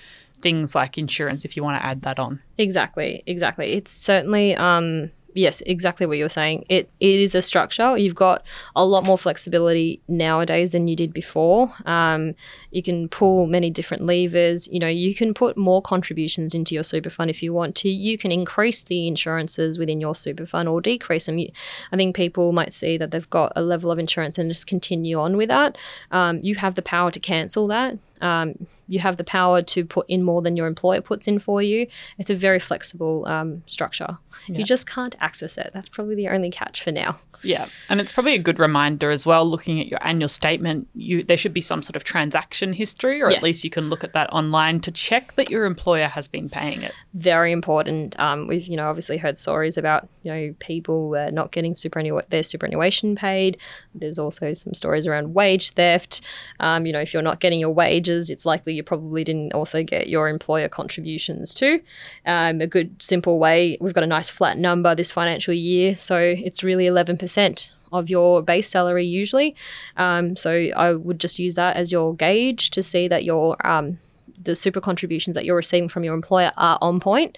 things 0.43 0.75
like 0.75 0.97
insurance 0.97 1.45
if 1.45 1.57
you 1.57 1.63
want 1.63 1.77
to 1.77 1.85
add 1.85 2.03
that 2.03 2.19
on. 2.19 2.41
Exactly, 2.59 3.23
exactly. 3.27 3.73
It's 3.73 3.91
certainly 3.93 4.55
um 4.57 5.11
yes, 5.35 5.63
exactly 5.67 6.07
what 6.07 6.19
you're 6.19 6.29
saying. 6.29 6.65
It 6.69 6.91
it 7.01 7.21
is 7.21 7.35
a 7.35 7.43
structure. 7.43 7.97
You've 7.97 8.15
got 8.15 8.45
a 8.77 8.85
lot 8.85 9.05
more 9.05 9.19
flexibility 9.19 10.01
nowadays 10.09 10.73
than 10.73 10.89
you 10.89 10.97
did 10.97 11.13
before. 11.13 11.73
Um, 11.87 12.35
you 12.71 12.83
can 12.83 13.09
pull 13.09 13.47
many 13.47 13.71
different 13.71 14.05
levers. 14.05 14.69
You 14.69 14.81
know, 14.81 14.89
you 14.89 15.15
can 15.15 15.35
put 15.35 15.57
more 15.57 15.83
contributions 15.83 16.55
into 16.55 16.75
your 16.75 16.85
super 16.85 17.11
fund 17.11 17.31
if 17.31 17.43
you 17.43 17.53
want 17.53 17.75
to. 17.77 17.89
You 17.89 18.19
can 18.19 18.33
increase 18.33 18.83
the 18.83 19.07
insurances 19.07 19.79
within 19.79 20.01
your 20.01 20.15
super 20.15 20.47
fund 20.47 20.69
or 20.69 20.81
decrease 20.81 21.27
them. 21.27 21.39
You, 21.39 21.51
I 21.93 21.97
think 21.97 22.17
people 22.17 22.53
might 22.53 22.73
see 22.73 22.97
that 22.99 23.11
they've 23.11 23.31
got 23.31 23.53
a 23.57 23.63
level 23.63 23.91
of 23.91 23.99
insurance 23.99 24.39
and 24.39 24.51
just 24.51 24.67
continue 24.67 25.19
on 25.19 25.37
with 25.37 25.49
that. 25.49 25.77
Um, 26.11 26.41
you 26.43 26.55
have 26.57 26.75
the 26.75 26.83
power 26.83 27.11
to 27.11 27.21
cancel 27.21 27.67
that. 27.69 27.99
Um, 28.21 28.67
you 28.87 28.99
have 29.01 29.17
the 29.17 29.25
power 29.25 29.63
to 29.63 29.85
put 29.85 30.07
in 30.09 30.23
more 30.23 30.43
than 30.43 30.57
your 30.57 30.67
employer 30.67 31.01
puts 31.01 31.27
in 31.29 31.39
for 31.39 31.63
you. 31.63 31.87
It's 32.19 32.31
a 32.31 32.35
very 32.35 32.59
flexible 32.59 33.27
um, 33.27 33.63
structure. 33.67 34.19
You 34.59 34.65
just 34.65 34.89
can't 34.89 35.17
access 35.21 35.57
it. 35.59 35.71
That's 35.73 35.89
probably 35.89 36.15
the 36.15 36.29
only 36.29 36.51
catch 36.51 36.83
for 36.83 36.93
now. 36.93 37.19
Yeah, 37.43 37.67
and 37.89 38.01
it's 38.01 38.13
probably 38.13 38.35
a 38.35 38.39
good 38.39 38.59
reminder 38.59 39.11
as 39.11 39.25
well. 39.25 39.49
Looking 39.49 39.81
at 39.81 39.87
your 39.87 39.99
annual 40.07 40.29
statement, 40.29 40.89
you 40.95 41.23
there 41.23 41.37
should 41.37 41.55
be 41.55 41.61
some 41.61 41.83
sort 41.83 41.97
of 41.97 42.05
transaction 42.05 42.73
history, 42.73 43.23
or 43.23 43.31
at 43.31 43.43
least 43.43 43.65
you 43.65 43.71
can 43.71 43.89
look 43.89 44.05
at 44.05 44.13
that 44.13 44.31
online 44.31 44.81
to 44.81 44.91
check 44.91 45.35
that 45.35 45.51
your 45.51 45.65
employer 45.65 46.09
has 46.09 46.29
been 46.29 46.49
paying 46.51 46.83
it. 46.83 46.93
Very 47.15 47.53
important. 47.53 48.19
Um, 48.21 48.47
we've 48.47 48.67
you 48.67 48.77
know 48.77 48.89
obviously 48.89 49.17
heard 49.17 49.39
stories 49.39 49.79
about 49.79 50.09
you 50.23 50.33
know 50.33 50.55
people 50.59 51.15
uh, 51.15 51.31
not 51.31 51.51
getting 51.51 51.73
superannu- 51.73 52.29
their 52.29 52.43
superannuation 52.43 53.17
paid. 53.17 53.57
There's 53.95 54.19
also 54.19 54.53
some 54.53 54.75
stories 54.75 55.07
around 55.07 55.35
wage 55.35 55.71
theft. 55.71 56.21
Um, 56.61 56.85
you 56.85 56.93
know 56.93 57.01
if 57.01 57.15
you're 57.15 57.23
not 57.23 57.41
getting 57.41 57.61
your 57.61 57.71
wages, 57.71 58.29
it's 58.29 58.45
likely 58.45 58.75
you 58.75 58.83
probably 58.83 59.25
didn't 59.25 59.55
also 59.55 59.83
get 59.83 60.09
your 60.09 60.29
employer 60.29 60.69
contributions 60.69 61.55
too. 61.55 61.81
Um, 62.27 62.61
a 62.61 62.67
good 62.67 63.03
simple 63.03 63.39
way. 63.39 63.79
We've 63.81 63.95
got 63.95 64.05
a 64.05 64.07
nice 64.07 64.29
flat 64.29 64.59
number 64.59 64.95
this 64.95 65.10
financial 65.13 65.55
year, 65.55 65.97
so 65.97 66.19
it's 66.19 66.63
really 66.63 66.87
11% 66.87 67.71
of 67.93 68.09
your 68.09 68.43
base 68.43 68.69
salary 68.69 69.05
usually. 69.05 69.57
Um, 69.97 70.37
so 70.37 70.53
I 70.77 70.93
would 70.93 71.19
just 71.19 71.39
use 71.39 71.55
that 71.55 71.77
as 71.77 71.91
your 71.91 72.15
gauge 72.15 72.71
to 72.71 72.83
see 72.83 73.09
that 73.09 73.25
your 73.25 73.57
um, 73.67 73.99
the 74.43 74.55
super 74.55 74.81
contributions 74.81 75.35
that 75.35 75.45
you're 75.45 75.57
receiving 75.57 75.89
from 75.89 76.05
your 76.05 76.15
employer 76.15 76.51
are 76.57 76.79
on 76.81 77.01
point. 77.01 77.37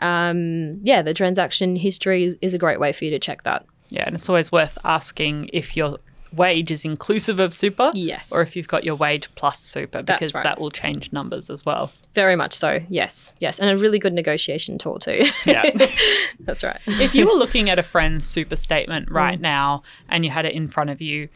Um, 0.00 0.80
yeah, 0.82 1.02
the 1.02 1.14
transaction 1.14 1.76
history 1.76 2.24
is, 2.24 2.36
is 2.42 2.54
a 2.54 2.58
great 2.58 2.78
way 2.78 2.92
for 2.92 3.04
you 3.04 3.10
to 3.12 3.18
check 3.18 3.44
that. 3.44 3.64
Yeah, 3.88 4.04
and 4.06 4.16
it's 4.16 4.28
always 4.28 4.52
worth 4.52 4.76
asking 4.84 5.50
if 5.52 5.76
your 5.76 5.98
wage 6.32 6.70
is 6.70 6.84
inclusive 6.84 7.38
of 7.38 7.52
super. 7.54 7.90
Yes. 7.94 8.32
Or 8.32 8.42
if 8.42 8.56
you've 8.56 8.68
got 8.68 8.84
your 8.84 8.94
wage 8.94 9.28
plus 9.34 9.58
super, 9.60 10.02
because 10.02 10.34
right. 10.34 10.42
that 10.44 10.60
will 10.60 10.70
change 10.70 11.12
numbers 11.12 11.50
as 11.50 11.64
well. 11.64 11.92
Very 12.14 12.36
much 12.36 12.54
so. 12.54 12.78
Yes. 12.88 13.34
Yes. 13.40 13.58
And 13.58 13.70
a 13.70 13.76
really 13.76 13.98
good 13.98 14.12
negotiation 14.12 14.78
tool 14.78 14.98
too. 14.98 15.24
Yeah. 15.46 15.68
That's 16.40 16.62
right. 16.62 16.80
if 16.86 17.14
you 17.14 17.26
were 17.26 17.32
looking 17.34 17.68
at 17.70 17.78
a 17.78 17.82
friend's 17.82 18.26
super 18.26 18.56
statement 18.56 19.08
Mm. 19.08 19.14
right 19.14 19.40
now 19.40 19.82
and 20.08 20.24
you 20.24 20.30
had 20.30 20.44
it 20.44 20.54
in 20.54 20.68
front 20.68 20.90
of 20.90 21.00
you, 21.02 21.28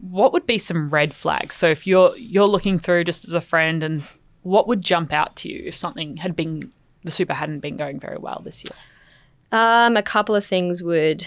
what 0.00 0.32
would 0.32 0.46
be 0.46 0.58
some 0.58 0.90
red 0.90 1.14
flags? 1.14 1.54
So 1.54 1.68
if 1.68 1.86
you're 1.86 2.16
you're 2.16 2.46
looking 2.48 2.78
through 2.78 3.04
just 3.04 3.24
as 3.24 3.32
a 3.34 3.40
friend 3.40 3.82
and 3.82 4.02
what 4.42 4.68
would 4.68 4.82
jump 4.82 5.12
out 5.12 5.36
to 5.36 5.48
you 5.48 5.62
if 5.66 5.76
something 5.76 6.16
had 6.18 6.36
been 6.36 6.72
the 7.04 7.10
super 7.10 7.34
hadn't 7.34 7.60
been 7.60 7.76
going 7.76 7.98
very 8.00 8.18
well 8.18 8.40
this 8.44 8.62
year? 8.64 8.72
Um, 9.52 9.96
a 9.96 10.02
couple 10.02 10.34
of 10.34 10.44
things 10.44 10.82
would 10.82 11.26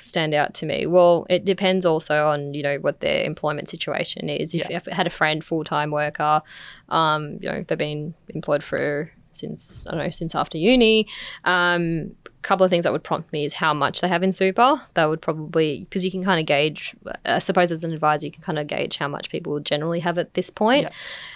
stand 0.00 0.34
out 0.34 0.54
to 0.54 0.66
me. 0.66 0.86
Well, 0.86 1.26
it 1.30 1.44
depends 1.44 1.84
also 1.86 2.26
on 2.28 2.54
you 2.54 2.62
know 2.62 2.76
what 2.78 3.00
their 3.00 3.24
employment 3.24 3.68
situation 3.68 4.28
is. 4.28 4.54
If 4.54 4.70
Yeah. 4.70 4.80
I 4.90 4.94
had 4.94 5.06
a 5.06 5.10
friend 5.10 5.44
full 5.44 5.64
time 5.64 5.90
worker, 5.90 6.42
um, 6.88 7.38
you 7.40 7.50
know 7.50 7.64
they've 7.66 7.78
been 7.78 8.14
employed 8.28 8.62
for 8.64 9.10
since 9.32 9.86
I 9.86 9.92
don't 9.92 10.04
know 10.04 10.10
since 10.10 10.34
after 10.34 10.58
uni. 10.58 11.06
Um, 11.44 12.12
couple 12.42 12.64
of 12.64 12.70
things 12.70 12.84
that 12.84 12.92
would 12.92 13.04
prompt 13.04 13.32
me 13.32 13.44
is 13.44 13.54
how 13.54 13.74
much 13.74 14.00
they 14.00 14.08
have 14.08 14.22
in 14.22 14.32
super. 14.32 14.80
That 14.94 15.08
would 15.08 15.20
probably 15.20 15.80
because 15.80 16.04
you 16.04 16.10
can 16.10 16.24
kind 16.24 16.40
of 16.40 16.46
gauge. 16.46 16.94
I 17.24 17.38
suppose 17.38 17.70
as 17.70 17.84
an 17.84 17.92
advisor, 17.92 18.26
you 18.26 18.32
can 18.32 18.42
kind 18.42 18.58
of 18.58 18.66
gauge 18.66 18.96
how 18.96 19.08
much 19.08 19.30
people 19.30 19.60
generally 19.60 20.00
have 20.00 20.18
at 20.18 20.34
this 20.34 20.50
point. 20.50 20.88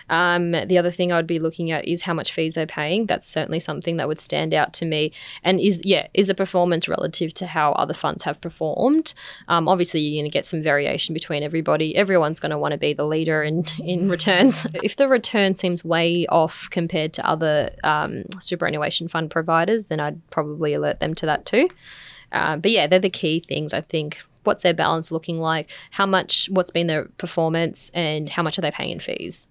Yeah. 0.08 0.34
Um, 0.34 0.52
the 0.52 0.78
other 0.78 0.90
thing 0.90 1.12
I 1.12 1.16
would 1.16 1.26
be 1.26 1.38
looking 1.38 1.70
at 1.70 1.86
is 1.86 2.02
how 2.02 2.14
much 2.14 2.32
fees 2.32 2.54
they're 2.54 2.66
paying. 2.66 3.06
That's 3.06 3.26
certainly 3.26 3.60
something 3.60 3.96
that 3.98 4.08
would 4.08 4.18
stand 4.18 4.54
out 4.54 4.72
to 4.74 4.86
me. 4.86 5.12
And 5.42 5.60
is 5.60 5.80
yeah, 5.84 6.06
is 6.14 6.26
the 6.28 6.34
performance 6.34 6.88
relative 6.88 7.34
to 7.34 7.46
how 7.46 7.72
other 7.72 7.94
funds 7.94 8.24
have 8.24 8.40
performed? 8.40 9.14
Um, 9.48 9.68
obviously, 9.68 10.00
you're 10.00 10.22
going 10.22 10.30
to 10.30 10.34
get 10.34 10.44
some 10.44 10.62
variation 10.62 11.12
between 11.12 11.42
everybody. 11.42 11.94
Everyone's 11.96 12.40
going 12.40 12.50
to 12.50 12.58
want 12.58 12.72
to 12.72 12.78
be 12.78 12.92
the 12.92 13.06
leader 13.06 13.42
in 13.42 13.64
in 13.82 14.08
returns. 14.08 14.66
if 14.82 14.96
the 14.96 15.08
return 15.08 15.54
seems 15.54 15.84
way 15.84 16.26
off 16.28 16.68
compared 16.70 17.12
to 17.14 17.26
other 17.28 17.70
um, 17.84 18.24
superannuation 18.38 19.08
fund 19.08 19.30
providers, 19.30 19.86
then 19.88 20.00
I'd 20.00 20.20
probably 20.30 20.74
alert 20.74 20.93
them 21.00 21.14
to 21.16 21.26
that 21.26 21.46
too. 21.46 21.68
Uh, 22.32 22.56
but 22.56 22.70
yeah, 22.70 22.86
they're 22.86 22.98
the 22.98 23.10
key 23.10 23.40
things 23.40 23.72
I 23.72 23.80
think. 23.80 24.20
What's 24.42 24.62
their 24.62 24.74
balance 24.74 25.10
looking 25.10 25.40
like? 25.40 25.70
How 25.90 26.04
much? 26.04 26.48
What's 26.50 26.70
been 26.70 26.86
their 26.86 27.06
performance, 27.16 27.90
and 27.94 28.28
how 28.28 28.42
much 28.42 28.58
are 28.58 28.62
they 28.62 28.70
paying 28.70 28.90
in 28.90 29.00
fees? 29.00 29.48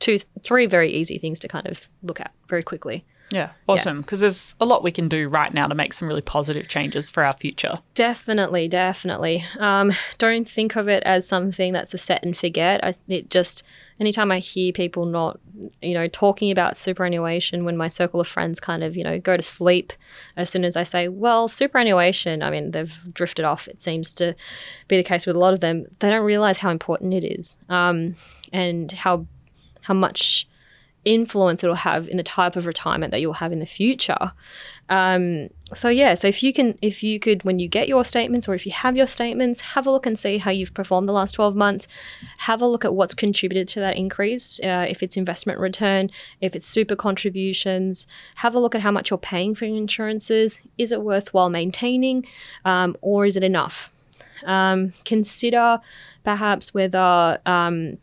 Two, 0.00 0.18
three 0.42 0.66
very 0.66 0.90
easy 0.90 1.18
things 1.18 1.38
to 1.40 1.48
kind 1.48 1.66
of 1.68 1.88
look 2.02 2.20
at 2.20 2.32
very 2.48 2.62
quickly. 2.62 3.04
Yeah, 3.30 3.50
awesome. 3.68 4.02
Because 4.02 4.20
there's 4.20 4.54
a 4.60 4.64
lot 4.64 4.84
we 4.84 4.92
can 4.92 5.08
do 5.08 5.28
right 5.28 5.52
now 5.52 5.66
to 5.66 5.74
make 5.74 5.92
some 5.92 6.06
really 6.06 6.22
positive 6.22 6.68
changes 6.68 7.10
for 7.10 7.24
our 7.24 7.34
future. 7.34 7.80
Definitely, 7.94 8.68
definitely. 8.68 9.44
Um, 9.58 9.92
don't 10.18 10.48
think 10.48 10.76
of 10.76 10.88
it 10.88 11.02
as 11.02 11.26
something 11.26 11.72
that's 11.72 11.92
a 11.92 11.98
set 11.98 12.24
and 12.24 12.36
forget. 12.36 12.84
I 12.84 12.94
it 13.08 13.30
just 13.30 13.64
anytime 13.98 14.30
I 14.30 14.38
hear 14.38 14.72
people 14.72 15.06
not, 15.06 15.40
you 15.82 15.94
know, 15.94 16.06
talking 16.06 16.52
about 16.52 16.76
superannuation 16.76 17.64
when 17.64 17.76
my 17.76 17.88
circle 17.88 18.20
of 18.20 18.28
friends 18.28 18.60
kind 18.60 18.84
of, 18.84 18.96
you 18.96 19.02
know, 19.02 19.18
go 19.18 19.36
to 19.36 19.42
sleep 19.42 19.92
as 20.36 20.48
soon 20.48 20.64
as 20.64 20.76
I 20.76 20.84
say, 20.84 21.08
well, 21.08 21.48
superannuation, 21.48 22.42
I 22.42 22.50
mean, 22.50 22.70
they've 22.70 23.12
drifted 23.12 23.44
off. 23.44 23.66
It 23.66 23.80
seems 23.80 24.12
to 24.14 24.36
be 24.86 24.96
the 24.96 25.02
case 25.02 25.26
with 25.26 25.34
a 25.34 25.40
lot 25.40 25.54
of 25.54 25.60
them. 25.60 25.86
They 25.98 26.08
don't 26.08 26.24
realize 26.24 26.58
how 26.58 26.70
important 26.70 27.14
it 27.14 27.24
is 27.24 27.56
um, 27.68 28.14
and 28.52 28.92
how 28.92 29.26
how 29.82 29.94
much 29.94 30.48
influence 31.06 31.62
it'll 31.62 31.76
have 31.76 32.08
in 32.08 32.18
the 32.18 32.22
type 32.22 32.56
of 32.56 32.66
retirement 32.66 33.12
that 33.12 33.20
you'll 33.20 33.34
have 33.34 33.52
in 33.52 33.60
the 33.60 33.66
future. 33.66 34.32
Um, 34.88 35.48
so 35.72 35.88
yeah, 35.88 36.14
so 36.14 36.28
if 36.28 36.42
you 36.42 36.52
can, 36.52 36.78
if 36.82 37.02
you 37.02 37.18
could, 37.18 37.44
when 37.44 37.58
you 37.58 37.68
get 37.68 37.88
your 37.88 38.04
statements 38.04 38.48
or 38.48 38.54
if 38.54 38.66
you 38.66 38.72
have 38.72 38.96
your 38.96 39.06
statements, 39.06 39.60
have 39.60 39.86
a 39.86 39.90
look 39.90 40.06
and 40.06 40.18
see 40.18 40.38
how 40.38 40.50
you've 40.50 40.74
performed 40.74 41.08
the 41.08 41.12
last 41.12 41.32
12 41.32 41.56
months. 41.56 41.88
Have 42.38 42.60
a 42.60 42.66
look 42.66 42.84
at 42.84 42.94
what's 42.94 43.14
contributed 43.14 43.66
to 43.68 43.80
that 43.80 43.96
increase. 43.96 44.60
Uh, 44.60 44.86
if 44.88 45.02
it's 45.02 45.16
investment 45.16 45.58
return, 45.58 46.10
if 46.40 46.54
it's 46.54 46.66
super 46.66 46.96
contributions, 46.96 48.06
have 48.36 48.54
a 48.54 48.58
look 48.58 48.74
at 48.74 48.82
how 48.82 48.90
much 48.90 49.10
you're 49.10 49.18
paying 49.18 49.54
for 49.54 49.64
your 49.64 49.76
insurances. 49.76 50.60
Is 50.76 50.92
it 50.92 51.02
worthwhile 51.02 51.50
maintaining, 51.50 52.26
um, 52.64 52.96
or 53.00 53.26
is 53.26 53.36
it 53.36 53.44
enough? 53.44 53.90
Um, 54.44 54.92
consider 55.04 55.80
perhaps 56.24 56.74
whether 56.74 57.38
um, 57.46 57.98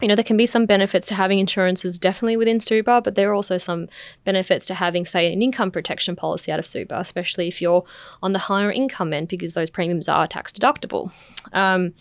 you 0.00 0.06
know, 0.08 0.14
there 0.14 0.24
can 0.24 0.36
be 0.36 0.46
some 0.46 0.66
benefits 0.66 1.08
to 1.08 1.14
having 1.14 1.38
insurances 1.38 1.98
definitely 1.98 2.36
within 2.36 2.60
super, 2.60 3.00
but 3.00 3.14
there 3.14 3.30
are 3.30 3.34
also 3.34 3.58
some 3.58 3.88
benefits 4.24 4.66
to 4.66 4.74
having, 4.74 5.04
say, 5.04 5.32
an 5.32 5.42
income 5.42 5.70
protection 5.70 6.14
policy 6.14 6.52
out 6.52 6.58
of 6.58 6.66
super, 6.66 6.94
especially 6.94 7.48
if 7.48 7.60
you're 7.60 7.84
on 8.22 8.32
the 8.32 8.38
higher 8.38 8.70
income 8.70 9.12
end 9.12 9.28
because 9.28 9.54
those 9.54 9.70
premiums 9.70 10.08
are 10.08 10.26
tax 10.26 10.52
deductible. 10.52 11.10
Um, 11.52 11.94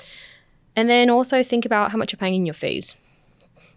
and 0.75 0.89
then 0.89 1.09
also 1.09 1.41
think 1.41 1.65
about 1.65 1.91
how 1.91 1.97
much 1.97 2.13
you're 2.13 2.17
paying 2.17 2.35
in 2.35 2.45
your 2.45 2.53
fees. 2.53 2.95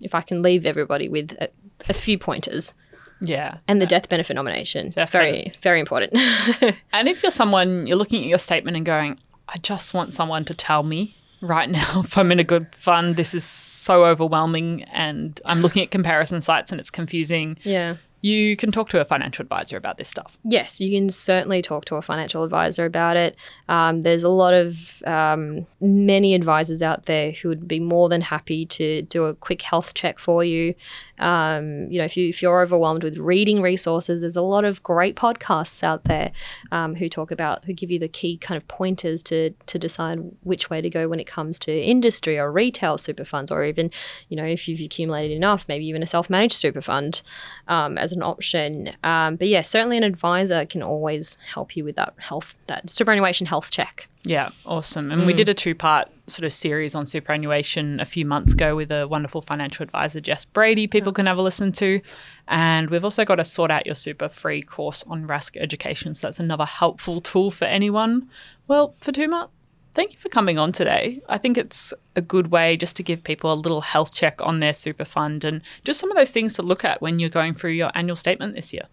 If 0.00 0.14
I 0.14 0.20
can 0.20 0.42
leave 0.42 0.66
everybody 0.66 1.08
with 1.08 1.32
a, 1.40 1.48
a 1.88 1.94
few 1.94 2.18
pointers. 2.18 2.74
Yeah. 3.22 3.58
And 3.68 3.80
the 3.80 3.86
death 3.86 4.08
benefit 4.08 4.34
nomination. 4.34 4.90
Definitely. 4.90 5.42
Very, 5.42 5.52
very 5.62 5.80
important. 5.80 6.12
And 6.92 7.08
if 7.08 7.22
you're 7.22 7.30
someone, 7.30 7.86
you're 7.86 7.96
looking 7.96 8.22
at 8.22 8.28
your 8.28 8.38
statement 8.38 8.76
and 8.76 8.84
going, 8.84 9.18
I 9.48 9.56
just 9.58 9.94
want 9.94 10.12
someone 10.12 10.44
to 10.46 10.54
tell 10.54 10.82
me 10.82 11.16
right 11.40 11.70
now 11.70 12.02
if 12.04 12.18
I'm 12.18 12.32
in 12.32 12.38
a 12.38 12.44
good 12.44 12.74
fund, 12.76 13.16
this 13.16 13.34
is 13.34 13.69
so 13.80 14.04
overwhelming 14.04 14.84
and 14.84 15.40
I'm 15.44 15.62
looking 15.62 15.82
at 15.82 15.90
comparison 15.90 16.40
sites 16.40 16.70
and 16.70 16.78
it's 16.80 16.90
confusing. 16.90 17.56
yeah. 17.62 17.96
You 18.22 18.54
can 18.54 18.70
talk 18.70 18.90
to 18.90 19.00
a 19.00 19.04
financial 19.06 19.42
advisor 19.42 19.78
about 19.78 19.96
this 19.96 20.06
stuff. 20.06 20.36
Yes, 20.44 20.78
you 20.78 20.90
can 20.90 21.08
certainly 21.08 21.62
talk 21.62 21.86
to 21.86 21.96
a 21.96 22.02
financial 22.02 22.44
advisor 22.44 22.84
about 22.84 23.16
it. 23.16 23.34
Um, 23.66 24.02
there's 24.02 24.24
a 24.24 24.28
lot 24.28 24.52
of 24.52 25.02
um, 25.06 25.66
many 25.80 26.34
advisors 26.34 26.82
out 26.82 27.06
there 27.06 27.30
who 27.30 27.48
would 27.48 27.66
be 27.66 27.80
more 27.80 28.10
than 28.10 28.20
happy 28.20 28.66
to 28.66 29.00
do 29.00 29.24
a 29.24 29.34
quick 29.34 29.62
health 29.62 29.94
check 29.94 30.18
for 30.18 30.44
you. 30.44 30.74
Um, 31.20 31.90
you 31.90 31.98
know, 31.98 32.04
if 32.04 32.16
you 32.16 32.28
if 32.28 32.42
you're 32.42 32.60
overwhelmed 32.60 33.04
with 33.04 33.18
reading 33.18 33.62
resources, 33.62 34.22
there's 34.22 34.36
a 34.36 34.42
lot 34.42 34.64
of 34.64 34.82
great 34.82 35.16
podcasts 35.16 35.82
out 35.82 36.04
there 36.04 36.32
um, 36.72 36.96
who 36.96 37.08
talk 37.08 37.30
about 37.30 37.64
who 37.64 37.72
give 37.72 37.90
you 37.90 37.98
the 37.98 38.08
key 38.08 38.36
kind 38.36 38.56
of 38.56 38.66
pointers 38.68 39.22
to 39.24 39.50
to 39.66 39.78
decide 39.78 40.18
which 40.42 40.68
way 40.70 40.80
to 40.80 40.90
go 40.90 41.08
when 41.08 41.20
it 41.20 41.26
comes 41.26 41.58
to 41.60 41.72
industry 41.72 42.38
or 42.38 42.50
retail 42.50 42.98
super 42.98 43.24
funds, 43.24 43.50
or 43.50 43.64
even 43.64 43.90
you 44.28 44.36
know 44.36 44.44
if 44.44 44.68
you've 44.68 44.80
accumulated 44.80 45.36
enough, 45.36 45.66
maybe 45.68 45.86
even 45.86 46.02
a 46.02 46.06
self 46.06 46.28
managed 46.28 46.54
super 46.54 46.80
fund 46.80 47.22
um, 47.68 47.96
as 47.96 48.12
an 48.12 48.22
option. 48.22 48.90
Um, 49.04 49.36
but 49.36 49.48
yeah, 49.48 49.62
certainly 49.62 49.96
an 49.96 50.04
advisor 50.04 50.66
can 50.66 50.82
always 50.82 51.36
help 51.54 51.76
you 51.76 51.84
with 51.84 51.96
that 51.96 52.14
health 52.18 52.56
that 52.66 52.90
superannuation 52.90 53.46
health 53.46 53.70
check. 53.70 54.09
Yeah, 54.22 54.50
awesome. 54.66 55.10
And 55.10 55.26
we 55.26 55.32
mm. 55.32 55.38
did 55.38 55.48
a 55.48 55.54
two 55.54 55.74
part 55.74 56.08
sort 56.26 56.44
of 56.44 56.52
series 56.52 56.94
on 56.94 57.06
superannuation 57.06 57.98
a 58.00 58.04
few 58.04 58.26
months 58.26 58.52
ago 58.52 58.76
with 58.76 58.92
a 58.92 59.08
wonderful 59.08 59.40
financial 59.40 59.82
advisor, 59.82 60.20
Jess 60.20 60.44
Brady, 60.44 60.86
people 60.86 61.12
can 61.12 61.26
have 61.26 61.38
a 61.38 61.42
listen 61.42 61.72
to. 61.72 62.00
And 62.46 62.90
we've 62.90 63.04
also 63.04 63.24
got 63.24 63.40
a 63.40 63.44
Sort 63.44 63.70
Out 63.70 63.86
Your 63.86 63.94
Super 63.94 64.28
free 64.28 64.62
course 64.62 65.04
on 65.06 65.26
Rask 65.26 65.56
Education. 65.56 66.14
So 66.14 66.26
that's 66.26 66.38
another 66.38 66.66
helpful 66.66 67.20
tool 67.20 67.50
for 67.50 67.64
anyone. 67.64 68.28
Well, 68.68 68.94
Fatuma, 69.00 69.48
thank 69.94 70.12
you 70.12 70.18
for 70.18 70.28
coming 70.28 70.58
on 70.58 70.72
today. 70.72 71.22
I 71.28 71.38
think 71.38 71.56
it's 71.56 71.94
a 72.14 72.20
good 72.20 72.50
way 72.50 72.76
just 72.76 72.96
to 72.96 73.02
give 73.02 73.24
people 73.24 73.52
a 73.52 73.54
little 73.54 73.80
health 73.80 74.12
check 74.12 74.40
on 74.42 74.60
their 74.60 74.74
super 74.74 75.06
fund 75.06 75.44
and 75.44 75.62
just 75.84 75.98
some 75.98 76.10
of 76.10 76.16
those 76.16 76.30
things 76.30 76.52
to 76.54 76.62
look 76.62 76.84
at 76.84 77.00
when 77.00 77.18
you're 77.18 77.30
going 77.30 77.54
through 77.54 77.72
your 77.72 77.90
annual 77.94 78.16
statement 78.16 78.54
this 78.54 78.72
year. 78.72 78.86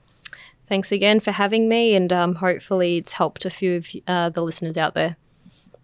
Thanks 0.67 0.91
again 0.91 1.19
for 1.19 1.31
having 1.31 1.69
me, 1.69 1.95
and 1.95 2.11
um, 2.11 2.35
hopefully 2.35 2.97
it's 2.97 3.13
helped 3.13 3.45
a 3.45 3.49
few 3.49 3.77
of 3.77 3.89
uh, 4.07 4.29
the 4.29 4.41
listeners 4.41 4.77
out 4.77 4.93
there. 4.93 5.15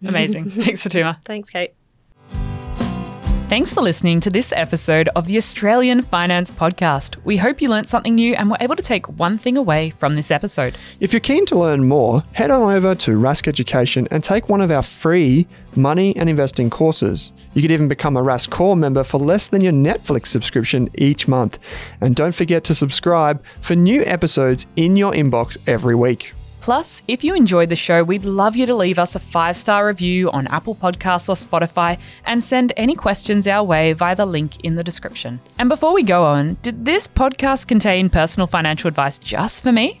Amazing. 0.06 0.50
Thanks, 0.50 0.84
Fatuma. 0.84 1.22
Thanks, 1.24 1.48
Kate. 1.50 1.74
Thanks 3.48 3.74
for 3.74 3.82
listening 3.82 4.20
to 4.20 4.30
this 4.30 4.52
episode 4.56 5.08
of 5.14 5.26
the 5.26 5.36
Australian 5.36 6.02
Finance 6.02 6.50
Podcast. 6.50 7.22
We 7.24 7.36
hope 7.36 7.60
you 7.60 7.68
learnt 7.68 7.88
something 7.88 8.14
new 8.14 8.34
and 8.34 8.50
were 8.50 8.56
able 8.58 8.74
to 8.74 8.82
take 8.82 9.06
one 9.18 9.36
thing 9.38 9.56
away 9.56 9.90
from 9.90 10.16
this 10.16 10.30
episode. 10.30 10.76
If 10.98 11.12
you're 11.12 11.20
keen 11.20 11.44
to 11.46 11.58
learn 11.58 11.86
more, 11.86 12.24
head 12.32 12.50
on 12.50 12.62
over 12.74 12.94
to 12.94 13.10
Rask 13.12 13.46
Education 13.46 14.08
and 14.10 14.24
take 14.24 14.48
one 14.48 14.62
of 14.62 14.70
our 14.70 14.82
free 14.82 15.46
money 15.76 16.16
and 16.16 16.28
investing 16.28 16.70
courses. 16.70 17.32
You 17.54 17.62
could 17.62 17.70
even 17.70 17.88
become 17.88 18.16
a 18.16 18.22
Rask 18.22 18.50
Core 18.50 18.76
member 18.76 19.04
for 19.04 19.18
less 19.18 19.46
than 19.46 19.62
your 19.62 19.72
Netflix 19.72 20.26
subscription 20.26 20.90
each 20.94 21.28
month. 21.28 21.58
And 22.00 22.14
don't 22.14 22.34
forget 22.34 22.64
to 22.64 22.74
subscribe 22.74 23.42
for 23.60 23.76
new 23.76 24.04
episodes 24.04 24.66
in 24.76 24.96
your 24.96 25.12
inbox 25.12 25.56
every 25.66 25.94
week. 25.94 26.32
Plus, 26.64 27.02
if 27.06 27.22
you 27.22 27.34
enjoyed 27.34 27.68
the 27.68 27.76
show, 27.76 28.02
we'd 28.02 28.24
love 28.24 28.56
you 28.56 28.64
to 28.64 28.74
leave 28.74 28.98
us 28.98 29.14
a 29.14 29.18
five 29.18 29.54
star 29.54 29.86
review 29.86 30.30
on 30.30 30.46
Apple 30.46 30.74
Podcasts 30.74 31.28
or 31.28 31.34
Spotify 31.34 31.98
and 32.24 32.42
send 32.42 32.72
any 32.78 32.94
questions 32.94 33.46
our 33.46 33.62
way 33.62 33.92
via 33.92 34.16
the 34.16 34.24
link 34.24 34.64
in 34.64 34.74
the 34.74 34.82
description. 34.82 35.40
And 35.58 35.68
before 35.68 35.92
we 35.92 36.02
go 36.02 36.24
on, 36.24 36.56
did 36.62 36.86
this 36.86 37.06
podcast 37.06 37.66
contain 37.66 38.08
personal 38.08 38.46
financial 38.46 38.88
advice 38.88 39.18
just 39.18 39.62
for 39.62 39.72
me? 39.72 40.00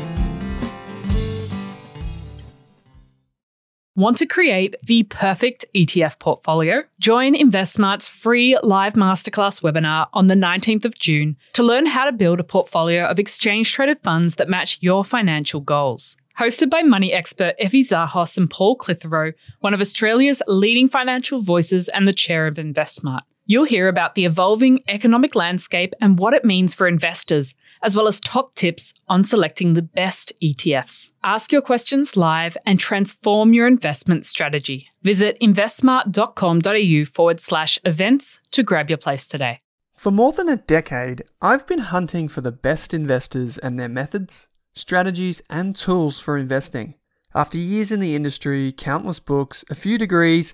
Want 3.93 4.15
to 4.17 4.25
create 4.25 4.77
the 4.81 5.03
perfect 5.03 5.65
ETF 5.75 6.17
portfolio? 6.17 6.83
Join 7.01 7.35
InvestSmart's 7.35 8.07
free 8.07 8.57
live 8.63 8.93
masterclass 8.93 9.61
webinar 9.61 10.07
on 10.13 10.27
the 10.27 10.33
19th 10.33 10.85
of 10.85 10.97
June 10.97 11.35
to 11.51 11.61
learn 11.61 11.85
how 11.85 12.05
to 12.05 12.13
build 12.13 12.39
a 12.39 12.45
portfolio 12.45 13.03
of 13.03 13.19
exchange 13.19 13.73
traded 13.73 13.99
funds 14.01 14.35
that 14.35 14.47
match 14.47 14.77
your 14.79 15.03
financial 15.03 15.59
goals. 15.59 16.15
Hosted 16.39 16.69
by 16.69 16.83
money 16.83 17.11
expert 17.11 17.53
Effie 17.59 17.83
Zahos 17.83 18.37
and 18.37 18.49
Paul 18.49 18.77
Clitheroe, 18.77 19.33
one 19.59 19.73
of 19.73 19.81
Australia's 19.81 20.41
leading 20.47 20.87
financial 20.87 21.41
voices 21.41 21.89
and 21.89 22.07
the 22.07 22.13
chair 22.13 22.47
of 22.47 22.55
InvestSmart. 22.55 23.23
You'll 23.51 23.65
hear 23.65 23.89
about 23.89 24.15
the 24.15 24.23
evolving 24.23 24.79
economic 24.87 25.35
landscape 25.35 25.93
and 25.99 26.17
what 26.17 26.33
it 26.33 26.45
means 26.45 26.73
for 26.73 26.87
investors, 26.87 27.53
as 27.83 27.97
well 27.97 28.07
as 28.07 28.21
top 28.21 28.55
tips 28.55 28.93
on 29.09 29.25
selecting 29.25 29.73
the 29.73 29.81
best 29.81 30.31
ETFs. 30.41 31.11
Ask 31.21 31.51
your 31.51 31.61
questions 31.61 32.15
live 32.15 32.55
and 32.65 32.79
transform 32.79 33.53
your 33.53 33.67
investment 33.67 34.25
strategy. 34.25 34.87
Visit 35.03 35.37
investsmart.com.au 35.41 37.05
forward 37.13 37.41
slash 37.41 37.77
events 37.83 38.39
to 38.51 38.63
grab 38.63 38.89
your 38.89 38.97
place 38.97 39.27
today. 39.27 39.59
For 39.97 40.11
more 40.11 40.31
than 40.31 40.47
a 40.47 40.55
decade, 40.55 41.23
I've 41.41 41.67
been 41.67 41.79
hunting 41.79 42.29
for 42.29 42.39
the 42.39 42.53
best 42.53 42.93
investors 42.93 43.57
and 43.57 43.77
their 43.77 43.89
methods, 43.89 44.47
strategies, 44.75 45.41
and 45.49 45.75
tools 45.75 46.21
for 46.21 46.37
investing. 46.37 46.95
After 47.35 47.57
years 47.57 47.91
in 47.91 47.99
the 47.99 48.15
industry, 48.15 48.71
countless 48.71 49.19
books, 49.19 49.65
a 49.69 49.75
few 49.75 49.97
degrees, 49.97 50.53